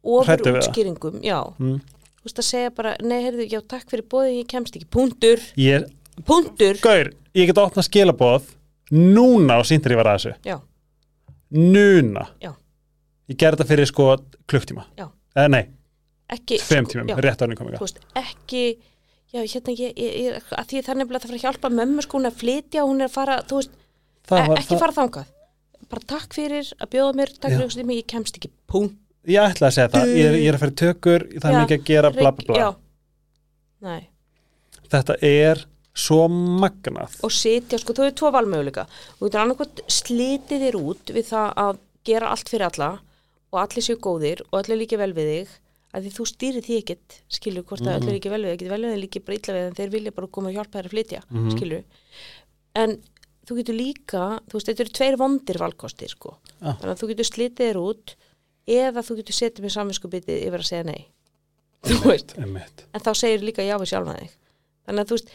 [0.03, 1.79] ofur útskýringum já, mm,
[2.19, 4.89] þú veist að segja bara nei, heyrðu, já, takk fyrir bóðið, ég kemst ekki.
[4.91, 5.87] Punktur, ég,
[6.27, 6.79] punktur.
[6.83, 8.51] Gaur, ég get opnað skilaboð
[8.91, 10.35] núna og síntir ég var að þessu.
[10.45, 10.59] Já,
[11.55, 12.27] núna.
[12.43, 12.53] Já.
[13.29, 14.07] ég gerði þetta fyrir sko
[14.49, 14.85] klukktíma.
[15.37, 15.65] Eða nei,
[16.37, 18.63] ekki tveim sko, tímum, já, rétt árið komið ekki
[19.33, 22.05] já, hérna, ég, ég, ég, að því það er nefnilega að fara að hjálpa mömmu
[22.05, 23.75] sko, hún er að flytja og hún er að fara, þú veist,
[24.29, 25.35] það e var, ekki það, fara þangað.
[25.89, 28.93] Bara takk fyrir að bjóða mér, takk fyrir að mig, ég kemst ekki, pún
[29.29, 31.79] ég ætla að segja það, ég er, ég er að fyrir tökur það er mikið
[31.79, 32.61] að gera bla bla bla.
[32.63, 32.69] já,
[33.85, 34.01] nei.
[34.89, 35.65] Þetta er
[35.99, 37.19] svo magnað.
[37.27, 38.87] Og sitja, sko, þú hefur tvo valmöguleika.
[39.17, 42.91] Og þú getur annarkvæmt slitið þér út við það að gera allt fyrir alla
[43.49, 45.57] og allir séu góðir og allir líka vel við þig
[45.95, 48.03] að því þú stýrir því ekkert skilur hvort að Mhm.
[48.03, 49.91] allir líka vel við þig, getur vel við þig líka bara illa við en þeir
[49.97, 51.51] vilja bara koma og hjálpa þér að flytja Mhm.
[51.57, 51.85] skilur
[52.77, 53.03] en
[53.49, 56.77] þú getur líka, þú veist, þetta eru tveir vondir valkostir sko, Já.
[56.77, 58.15] þannig að þú getur slitið þér út
[58.69, 61.09] eða þú getur setið með samvinskupitið yfir að segja nei.
[61.83, 62.85] Þú veist, Einmitt.
[62.93, 64.31] en þá segir líka já við sjálfa þig.
[64.87, 65.29] Þannig að þú veist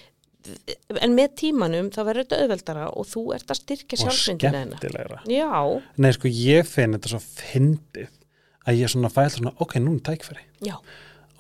[1.01, 4.77] en með tímanum þá verður þetta auðveldara og þú ert að styrkja og sjálfsmyndina hennar
[4.77, 5.19] skemmtilegra.
[5.25, 8.09] Já, nei sko ég finn þetta svo fyndið
[8.67, 10.75] að ég svona fælt svona ok, núna er tækfæri já,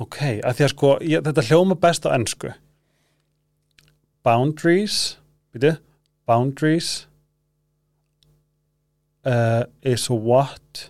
[0.03, 2.53] ok, að því að sko ég, þetta hljóma best á ennsku
[4.23, 4.99] boundaries
[5.55, 5.75] veitu,
[6.29, 6.93] boundaries
[9.27, 10.87] uh, is what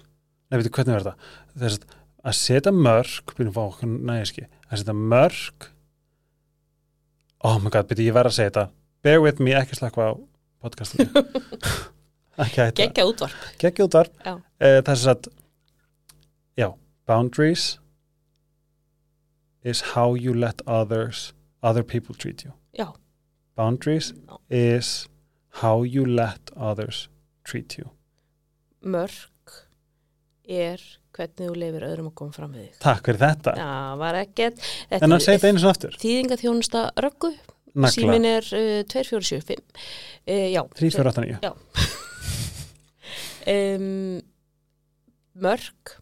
[0.49, 1.29] nei, veitu, hvernig verður það?
[1.53, 5.65] Þess að að setja mörg byrjum fá okkur nægiski að setja mörg
[7.43, 8.65] oh my god, byrju, ég verð að segja þetta.
[9.03, 10.11] Bear with me, ekki slakka á
[10.63, 11.09] podcastinu.
[12.43, 12.79] Ekki hætta.
[12.79, 13.41] Geggja útvarp.
[13.61, 14.31] Geggja út var Já.
[14.39, 15.27] uh, þess að
[16.57, 16.73] já,
[17.07, 17.79] boundaries
[19.63, 22.53] is how you let others other people treat you.
[22.77, 22.93] Já,
[23.55, 24.37] boundaries Já.
[24.49, 25.07] is
[25.61, 27.09] how you let others
[27.43, 27.89] treat you.
[28.83, 29.29] Mörg
[30.43, 30.81] er
[31.13, 32.77] hvernig þú leifir öðrum að koma fram við þig.
[32.83, 33.53] Takk fyrir þetta.
[33.57, 34.63] Já, var ekkert.
[34.89, 35.97] En hann segi þetta einu svona aftur.
[36.01, 37.31] Þýðinga þjónusta röggu
[37.93, 39.63] símin er uh, 2475
[40.27, 41.39] uh, já, 3489
[43.53, 44.21] um,
[45.33, 45.95] mörg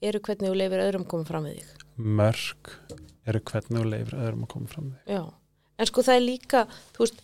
[0.00, 1.86] eru hvernig þú leifir öðrum að koma fram við þig
[2.20, 2.74] mörg
[3.28, 5.22] eru hvernig þú leifir öðrum að koma fram við Já,
[5.78, 7.22] en sko það er líka, þú veist,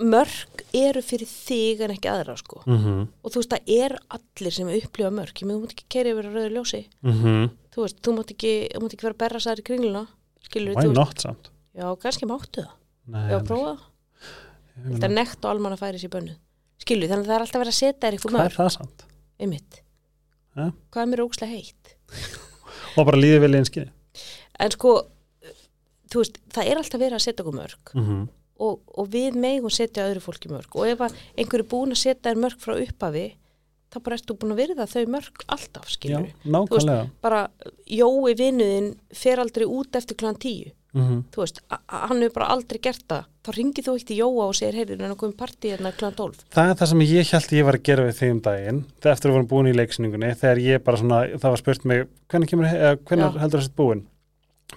[0.00, 2.62] mörg eru fyrir þig en ekki aðra sko.
[2.64, 3.06] mm -hmm.
[3.22, 5.34] Og þú veist, það er allir sem upplifa mörg.
[5.34, 6.82] Ég með þú mátt ekki keiri yfir að rauðu ljósi.
[7.02, 10.06] Mm Þú veist, þú mátt ekki, þú ekki vera að berra særi kringluna.
[10.42, 12.74] Skilur why not samt Já, kannski máttu það.
[13.06, 13.80] Nei, Já, prófa það.
[14.90, 16.34] Þetta er nekt og almanna færi sér bönnu.
[16.78, 18.56] Skilur, þannig að það er alltaf verið að setja þér eitthvað hvað er mörg.
[18.56, 19.04] það samt
[19.38, 19.82] Einmitt.
[20.60, 20.68] Ja.
[20.92, 21.94] Hvað er mér ókslega heitt?
[22.96, 23.96] og bara líði vel í einskynni
[24.60, 24.92] En sko,
[26.12, 27.92] veist, það er alltaf verið að setja okkur mörg.
[27.94, 28.24] mm -hmm.
[28.60, 32.02] og, og við megum setja öðru fólki mörg og ef að einhver er búin að
[32.02, 33.26] setja þér mörg frá upphafi
[33.90, 36.34] þá bara ertu búin að virða þau mörg alltaf já, skilur við.
[36.44, 37.40] nákvæmlega bara
[37.86, 41.22] Jói vinnuðinn fer aldrei út eftir klan tíu mm -hmm.
[41.32, 43.24] þú veist, hann hefur bara aldrei gert það.
[43.40, 46.14] Þá ringið þú eitt í Jóa og segir heyrður en að koma partí hérna klan
[46.14, 48.84] 12 Það er það sem ég held ég var að gera við þig um daginn
[49.00, 52.06] eftir að við vorum búin í leiksningunni þegar ég bara svona, það var spurt mig
[52.28, 54.06] hvernig, kemur, eða, hvernig heldur þessi búin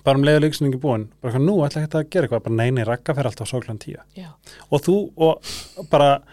[0.03, 2.43] bara um leiðu leiksningi búin bara nú ætla ekki að gera eitthvað.
[2.47, 3.99] Bara neini, rakka fyrir alltaf svo tíu.
[4.15, 4.31] Já,
[4.71, 6.23] og þú, og bara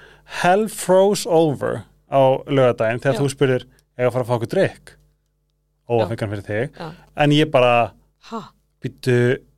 [0.41, 3.21] hell froze over á lögadaginn þegar Já.
[3.21, 3.67] þú spyrir
[3.99, 4.95] ég að fara að fá okkur drikk
[5.91, 6.79] óafengan fyrir þig.
[6.79, 7.93] Já, en ég bara,
[8.31, 8.43] ha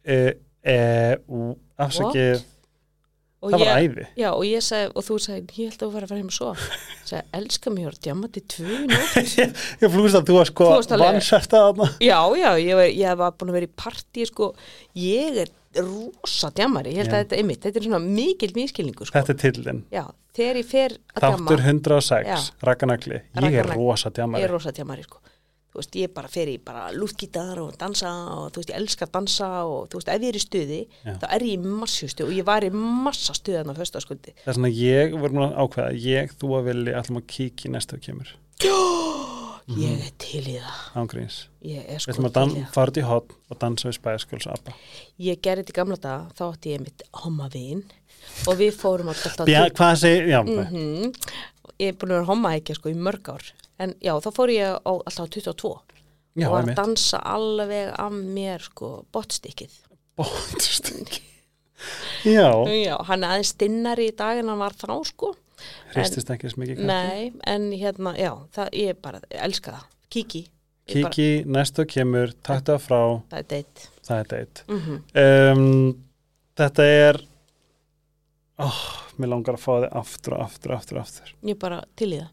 [0.05, 0.17] e,
[1.29, 2.49] ú, afsakið.
[3.43, 4.05] Það var ég, æði.
[4.21, 6.29] Já, og ég segi, og þú segi ég held að þú fara að fara heim
[6.31, 6.51] og svo
[7.09, 7.73] segi, elska
[8.05, 9.17] djamma til tvö nótt.
[9.83, 10.69] Ég flúst að þú var sko
[11.03, 11.89] vansært að þarna.
[11.99, 14.53] Já, já, ég var, ég var búin að vera í partí sko,
[14.95, 15.51] ég er
[15.81, 17.17] rosa djammari, ég held Já.
[17.17, 19.15] að þetta er mitt þetta er svona mikil miskilningu sko.
[19.17, 20.03] þetta er tillin Já,
[20.37, 22.65] þegar ég fer að Þáttur djamma 106, Já.
[22.69, 25.23] Rakanagli Ég er rosa ég djamari er rosa djammari sko.
[25.73, 29.07] Þú veist, ég bara fer í bara lúftgítar og dansa og þú veist, ég elska
[29.09, 31.15] að dansa og þú veist, ef ég er í stuði Já.
[31.23, 34.59] þá er ég í massjustu og ég var í massa stuðan á föstaskvöldi Það er
[34.59, 37.97] svona ég voru nú að ákveða Ég, þú að vilja, ætlum að kíkja í næstu
[37.97, 38.35] að kemur.
[39.73, 40.79] Ég er til í það.
[40.99, 42.63] Ángríns ég er sko til í það.
[42.75, 44.75] fara út í hotn og dansa við spæðskjöls og abba.
[45.23, 47.85] Ég gerði þetta í gamla dag, þá átti ég mitt homavin
[48.51, 51.13] og við fórum alltaf já, mm
[51.83, 53.47] ég er búin að vera homma ekki sko í mörg ár
[53.83, 55.73] en já, þá fór ég á, alltaf á 22
[56.39, 56.79] já, og að einmitt.
[56.79, 59.79] dansa alveg af mér sko botstykkið
[60.21, 61.23] Bóttstykki
[62.23, 65.33] Já, já, hann er aðeins stinnari í dag en hann var þá sko.
[65.97, 70.43] Hristist ekki sem mikið nei, en hérna, já, það, ég bara elska það, kiki
[70.91, 75.93] Ég bara, Kiki, næstu kemur, takta frá það er deitt það er deitt mm um,
[76.59, 77.19] Þetta er
[78.61, 78.81] oh,
[79.17, 81.31] Mér langar að fá þið aftur og aftur og aftur, aftur.
[81.47, 82.33] Ég bara til í það,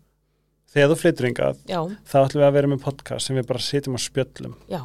[0.69, 3.59] Þegar þú flyttur hingað, já, þá ætlum við að vera með podcast sem við bara
[3.65, 4.55] sitjum á spjöllum.
[4.69, 4.81] Já.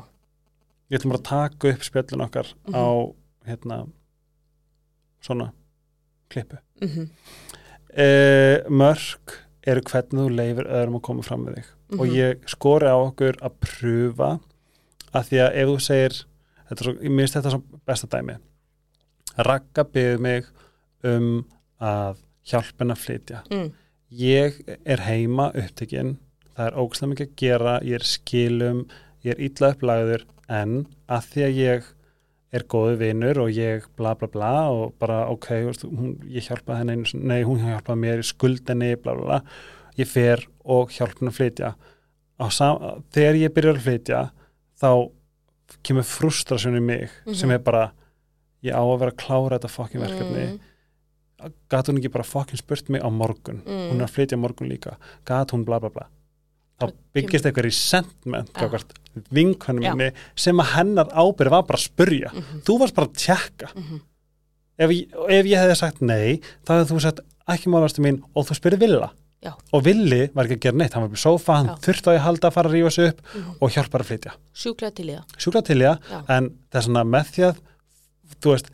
[0.88, 2.74] Við ætlum bara að taka upp spjöllun okkar Mhm.
[2.74, 2.86] á
[3.48, 3.78] hérna
[5.24, 5.52] svona
[6.30, 6.58] klippu.
[6.80, 7.08] Mm
[7.94, 11.64] uh, Mörk eru hvernig þú leifir öðrum að koma fram með þig.
[11.90, 12.00] Mhm.
[12.00, 14.40] og ég skori á okkur að pröfa
[15.14, 16.24] að því að ef þú segir
[16.68, 18.36] þetta er svo, ég minnst þetta svo besta dæmi.
[19.38, 20.44] Ragga byggði mig
[21.04, 21.44] um
[21.80, 22.16] að
[22.46, 23.42] að flytja.
[23.50, 23.72] Mm.
[24.18, 26.16] Ég er heima upptekinn
[26.54, 28.84] það er ógæslega mikið að gera ég er skilum,
[29.24, 30.74] ég er illa upplagður en
[31.10, 31.88] að því að ég
[32.54, 35.48] er góðu vinur og ég bla bla bla og bara ok
[35.82, 39.40] hún, ég hjálpaði henni nei hún hjálpaði mér í skuldinni bla bla bla
[39.98, 41.72] ég fer og hjálpa henni að flytja
[42.54, 42.78] sam,
[43.14, 44.22] þegar ég byrjar að flytja
[44.82, 44.88] þá
[45.86, 47.54] kemur frustrasjón í mig sem Mhm.
[47.54, 47.84] er bara
[48.62, 50.60] ég á að vera að klára þetta fokkin verkefni mm.
[51.70, 53.62] Gat hún ekki bara fokkin spurt mig á morgun?
[53.66, 53.90] Mm.
[53.92, 54.96] hún er að flytja morgun líka.
[55.24, 56.06] Gat hún bla bla bla?
[56.80, 58.50] Þá byggist eitthvað resentment
[59.82, 59.94] Já.
[59.94, 62.30] minni sem að hennar ábyrð var bara að spurja.
[62.34, 62.62] Mhm.
[62.66, 64.00] þú varst bara að tjekka Mhm.
[64.78, 68.22] ef, ég- og ef ég hefði sagt nei þá hefði þú sagt ekki málastu mín
[68.34, 69.10] og þú spyrir Villa.
[69.44, 69.52] Já.
[69.74, 70.92] og Villi var ekki að gera neitt.
[70.94, 73.08] Hann var upp í sófa, hann þurfti á að halda að fara að rífa sig
[73.10, 73.56] upp Mhm.
[73.60, 74.32] og hjálpar að flytja.
[75.36, 75.98] Sjúkla til ég
[76.30, 77.56] en það er svona með því að
[78.40, 78.70] þú veist,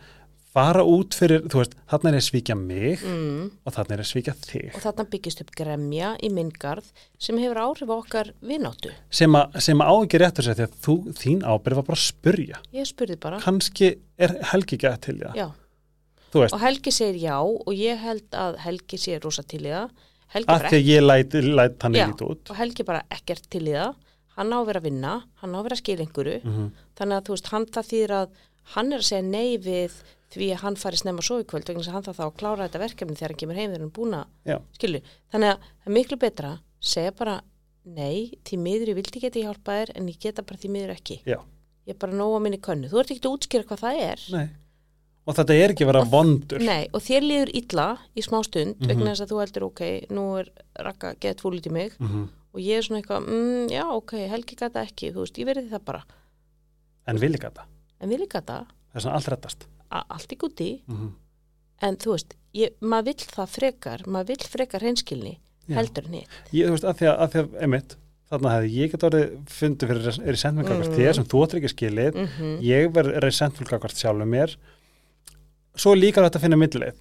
[0.54, 3.46] fara út fyrir þú veist, þarna er ég að svíkja mig mm.
[3.64, 4.66] og þarna er ég að svíkja þig.
[4.74, 6.90] Og þarna byggist upp gremja í myndgarð
[7.22, 8.92] sem hefur áhrif okkar vináttu.
[9.14, 12.04] Sem, sem að á ekki réttur sér því að þú, þín ábyrð var bara að
[12.08, 12.60] spurja.
[12.74, 15.40] Ég spurði bara, kannski er Helgi að til það?
[15.40, 15.48] Já.
[16.40, 19.90] Og Helgi segir já og ég held að Helgi sé rosa til það.
[20.30, 22.52] Helgi að því að ég læt, læt hann lítið út.
[22.52, 23.98] og Helgi bara ekkert til það.
[24.38, 26.36] Hann á að vera að vinna, hann á að vera að skila einhverju.
[26.46, 26.68] Mm
[27.00, 28.40] þannig að þú veist, hann það þýðir að
[28.76, 29.92] hann er að segja nei við
[30.30, 32.66] því að hann fari snemma svo í kvöld vegna að hann það þá að klára
[32.68, 34.56] þetta verkefni þegar hann kemur heim þegar hann er búin að Já.
[34.78, 35.00] skilu,
[35.32, 37.34] þannig að það er miklu betra segja bara
[37.84, 41.16] nei því miður ég vildi geta hjálpa þér en ég geta bara því miður ekki.
[41.26, 41.38] Já.
[41.88, 44.24] ég er bara nóga minni könnu, þú ert ekki að útskýra hvað það er.
[44.36, 44.48] Nei.
[45.26, 46.62] og þetta er ekki að vera vondur.
[46.64, 48.88] Nei, og þér líður illa í smá stund Mhm.
[48.88, 50.48] vegna þess að þú heldur ok, nú er
[50.86, 51.92] rakka gett fúlit í mig.
[51.98, 55.46] Mm og ég er svona eitthvað, mm, já ok, Helgi gata ekki, þú veist, ég
[55.46, 56.00] verði það bara.
[57.06, 57.62] En vil ekki þetta,
[58.00, 61.10] en við líka það, það er svona allt rettast allt í gutti mm
[61.80, 65.30] en þú veist, ég, maður vill það frekar maður vill frekar hreinskilni
[65.72, 66.34] heldur en hitt.
[66.52, 67.94] Ég, þú veist, að því að, að, því að einmitt,
[68.30, 70.98] þarna hefði ég get orðið fundið fyrir resentment kakvart Mhm.
[70.98, 72.14] þér sem þú áttur ekki skilið.
[72.14, 72.58] Mm -hmm.
[72.60, 74.56] ég verð resentful kakvart sjálfum mér.
[75.74, 76.96] Svo líka þetta að finna millileið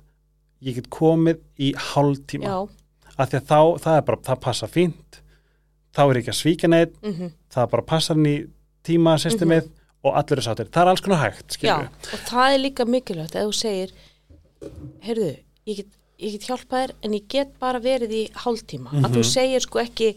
[0.61, 2.45] ég get komið í hálftíma.
[2.45, 2.69] Já,
[3.17, 5.21] af því að þá, það er bara, það passa fínt.
[5.93, 8.47] Þá er ekki að svíkja neitt mm það bara passar hann í
[8.83, 9.69] tímasystemið
[10.03, 13.35] og allir er sáttir, það er alls konar hægt já og það er líka mikilvægt
[13.35, 13.91] ef þú segir
[15.05, 15.31] heyrðu,
[15.69, 15.89] ég get,
[16.19, 18.91] ég get hjálpað þér en ég get bara verið í hálftíma.
[18.99, 19.29] Að þú Mhm.
[19.31, 20.09] segir sko ekki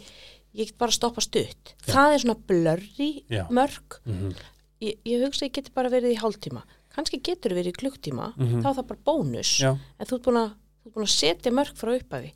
[0.54, 1.74] ég get bara stoppa stutt.
[1.86, 3.46] Það er svona blurri Já.
[3.50, 4.34] mörg mm
[4.82, 6.62] ég, ég hugsa ég geti bara verið í hálftíma.
[6.94, 8.62] Kannski getur verið í klukktíma Mhm.
[8.62, 9.58] þá er það bara bónus.
[9.60, 9.78] Já.
[10.00, 10.50] en þú ert búin að,
[10.86, 12.32] ert búin að setja mörg frá upphafi.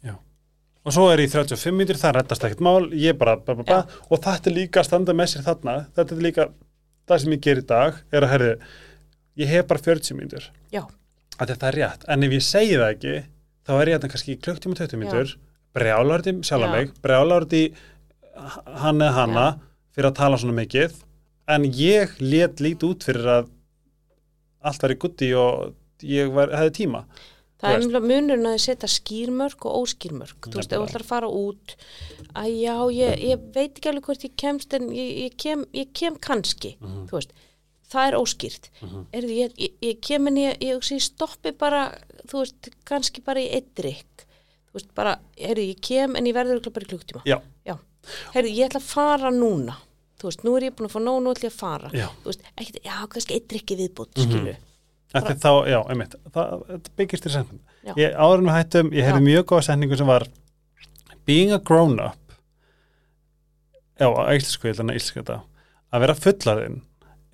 [0.87, 3.89] Og svo er í 35 mínútur, það rettast ekkert mál ég bara, bara, bara, Já.
[4.09, 6.53] og þetta er líka að standa með sér þarna, þetta er líka
[7.07, 8.53] það sem ég ger í dag, er að herri
[9.43, 10.51] ég hef bara 40 mínútur.
[10.73, 10.85] Já.
[11.37, 13.17] að þetta er rétt, en ef ég segi það ekki
[13.67, 15.35] þá er ég þetta kannski í klukktíma 20 mínútur.
[15.77, 16.73] Brjálarði sjálf Já.
[16.73, 17.63] mig brjálarði
[18.81, 19.47] hann eða hanna
[19.93, 20.95] fyrir að tala svona mikið.
[21.53, 23.51] En ég let lítið út fyrir að
[24.67, 27.05] allt var í gutti og ég var, hefði tíma
[27.61, 31.05] það er mjög munurinn að þið setja skýrmörk og óskýrmörk þú veist, ef þú ætlar
[31.05, 31.77] að fara út
[32.37, 35.93] að já, ég, ég veit ekki alveg hvort ég kemst en ég, ég, kem, ég
[35.97, 37.07] kem kannski Mhm.
[37.09, 37.33] þú veist,
[37.91, 39.07] það er óskýrt Mhm.
[39.13, 44.27] er, ég, ég, kem en ég, stoppi bara, þú veist, kannski bara í eitt drikk
[44.69, 47.41] þú veist, bara, heyrðu, ég kem en ég verður örugglega bara í klukktíma Já.
[47.67, 47.79] já.
[48.35, 49.77] heyrðu, ég ætla að fara núna
[50.21, 52.09] þú veist, nú er ég búin að fá nóg, nú ætla ég að fara Já.
[52.21, 54.29] þú veist, ekkert, já, kannski eitt drikki viðbútt, Mhm.
[54.29, 54.57] skilu
[55.25, 55.37] Bara...
[55.43, 57.63] Þá, já, einmitt, það þetta byggist sendum.
[57.87, 57.93] Já.
[58.01, 60.27] Ég, áður en við hættum, ég hefði mjög góða sendingu sem var
[61.27, 62.37] Being a grown-up
[63.99, 65.39] já, á íslensku, ég ætla að íslenska þetta.
[65.91, 66.77] Að vera fullarinn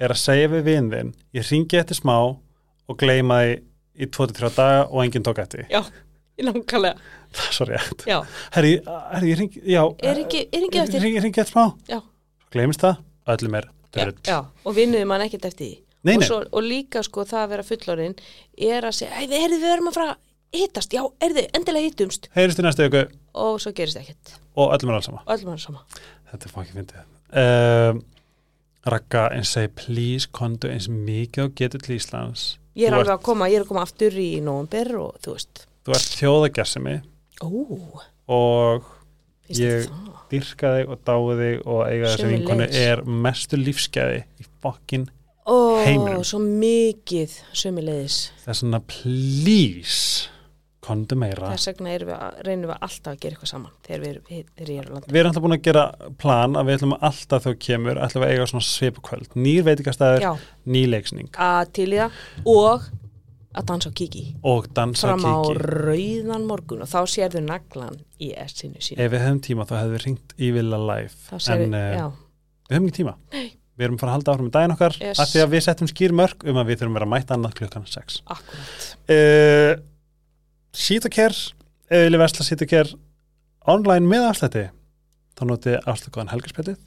[0.03, 3.53] er að segja við vinðin, ég ringi eftir smá og gleyma því
[3.93, 5.66] í 2-3 daga og enginn tók eftir.
[5.72, 5.83] Já,
[6.41, 6.97] ég langalega
[7.37, 8.07] það er svo rétt.
[8.57, 8.72] Herri,
[9.12, 9.83] herri ég ringi, já.
[10.01, 11.05] Er ekki, er ekki eftir?
[11.05, 11.68] ringi, ringi eftir smá.
[11.91, 12.01] Já.
[12.53, 13.01] gleymist það,
[13.35, 13.72] öllum er
[14.24, 16.26] já, og vinnuði mann ekkert eftir því Nei, og, nei.
[16.26, 18.14] svo, og líka sko það að vera fullorinn
[18.59, 20.16] er að segja, heyrðu, við erum að fara
[20.53, 22.26] hittast, já, heyrðu, endilega hittumst.
[22.34, 24.34] Heyrist í næstu ykkur og svo gerist ekkert.
[24.59, 25.22] Og öllum er alls sama.
[25.26, 25.84] Og öllum er sama.
[26.32, 27.07] Þetta er fokkin fyndið.
[27.42, 28.03] Um,
[28.92, 32.57] Ragga eins segi please kondu eins mikið og getur til Íslands.
[32.74, 35.36] Ég er Þú alveg að koma, ég er að koma aftur í nóvember og þú
[35.36, 35.64] veist.
[35.86, 36.96] Þú ert þjóðagjessimi
[38.32, 38.90] og
[39.53, 40.12] Ég- það?
[40.32, 45.09] dyrka þig og dáu þig og eiga þessi vinkonu er mestu lífsgæði í fokkin
[45.47, 46.24] ó, heiminum.
[46.26, 50.28] svo mikið sömulegis það er svona please
[50.82, 51.53] kondu meira.
[51.53, 54.24] Þess vegna erum við, að- reynum við alltaf að gera eitthvað saman þegar við erum,
[54.32, 55.84] þegar ég er á landi Við erum alltaf búin að gera
[56.18, 59.62] plan að við ætlum alltaf þegar þú kemur, ætlum við að eiga svona svipukvöld nýr
[59.68, 60.32] veitingastæður, já,
[60.74, 61.30] ný leiksning.
[61.38, 62.18] Að til í það
[62.57, 62.90] og
[63.53, 67.99] að dansa á kiki og dansa fram á kiki rauðan morgun og þá sérðu naglan
[68.18, 71.34] í essinu sín Ef við hefum tíma þá hefum við ringt í Villa Live þá
[71.36, 72.07] en sérðu, uh, já,
[72.66, 73.14] við hefum ekki tíma
[73.79, 75.20] Við erum að fara að halda áfram með daginn okkar Yes.
[75.23, 77.55] af því að við settum skýr mörg um að við þurfum að vera mætt annað
[77.61, 79.73] klukkan 6 akkurat uh,
[81.93, 82.93] við viljum versla Sítokær
[83.73, 84.64] online með afslætti
[85.39, 86.79] þá notið afslættkóðan helgarspjallið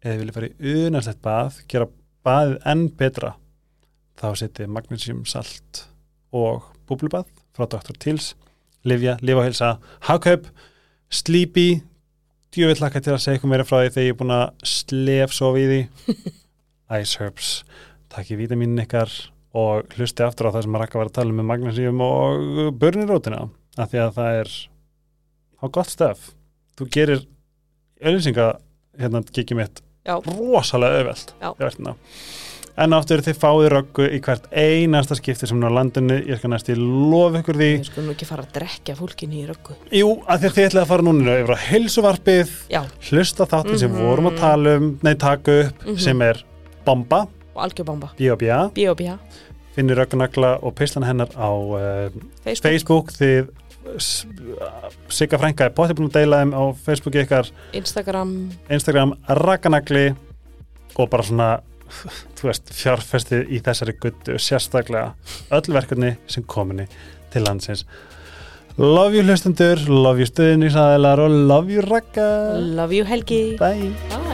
[0.00, 1.88] ef við viljum fara í unarslegt bað gera
[2.26, 3.32] baðið enn betra
[4.20, 5.84] þá setið magnesium salt
[6.36, 7.96] og búblubað frá Dr.
[8.02, 8.32] Tills
[8.88, 9.70] Livja, Lifa og Hilsa,
[10.08, 10.46] Hagkaup
[11.12, 11.82] Sleepy
[12.54, 15.34] djövill lakka til að segja eitthvað meira frá því þegar ég er búin að slef
[15.36, 15.80] sofa í því
[17.00, 17.50] Ice Herbs.
[18.10, 19.12] Takk í vítaminin ykkar
[19.60, 22.74] og hlusti aftur á það sem að rakka var að tala um með magnesium og
[22.78, 23.40] börnirótina
[23.78, 24.52] af því að það er
[25.60, 26.28] á gott stöf
[26.78, 27.24] þú gerir
[28.00, 28.46] auðlýsinga
[29.00, 31.34] hérna kikið mitt rosalega auðvelt
[32.80, 36.16] En aftur þið fáið röggu í hvert einasta skipti sem er á landinu.
[36.24, 37.68] Ég skal næst í lof ykkur því.
[37.76, 39.76] Við skulum ekki fara að drekja fólkinu í röggu.
[39.92, 44.00] Jú, að þið ætlaði að fara núna yfir á heilsuvarpið já, hlusta þáttin sem Mhm.
[44.06, 45.98] vorum að tala um nei, taka upp, Mhm.
[45.98, 46.42] sem er
[46.86, 49.18] bomba, og algjörbamba B.O.B.A.
[49.76, 52.10] Finnir röggunagla og pislan hennar á uh,
[52.42, 53.12] Facebook, Facebook.
[53.12, 53.48] Þið
[55.10, 57.50] Sigga Frænka er potið búin að deila þeim á Facebooki ykkar.
[57.74, 58.50] Instagram.
[58.70, 60.14] Instagram rakanagli
[60.96, 61.60] og bara svona
[62.38, 65.12] þú veist, fjárfestið í þessari guttu sérstaklega
[65.56, 66.88] öll verkefni sem kominni
[67.34, 67.86] til landsins.
[68.80, 72.26] Love you hlustendur, love you stuðningsaðilar og love you rakka
[72.60, 73.58] Love you Helgi.
[73.60, 73.90] Bye.
[74.08, 74.29] Bye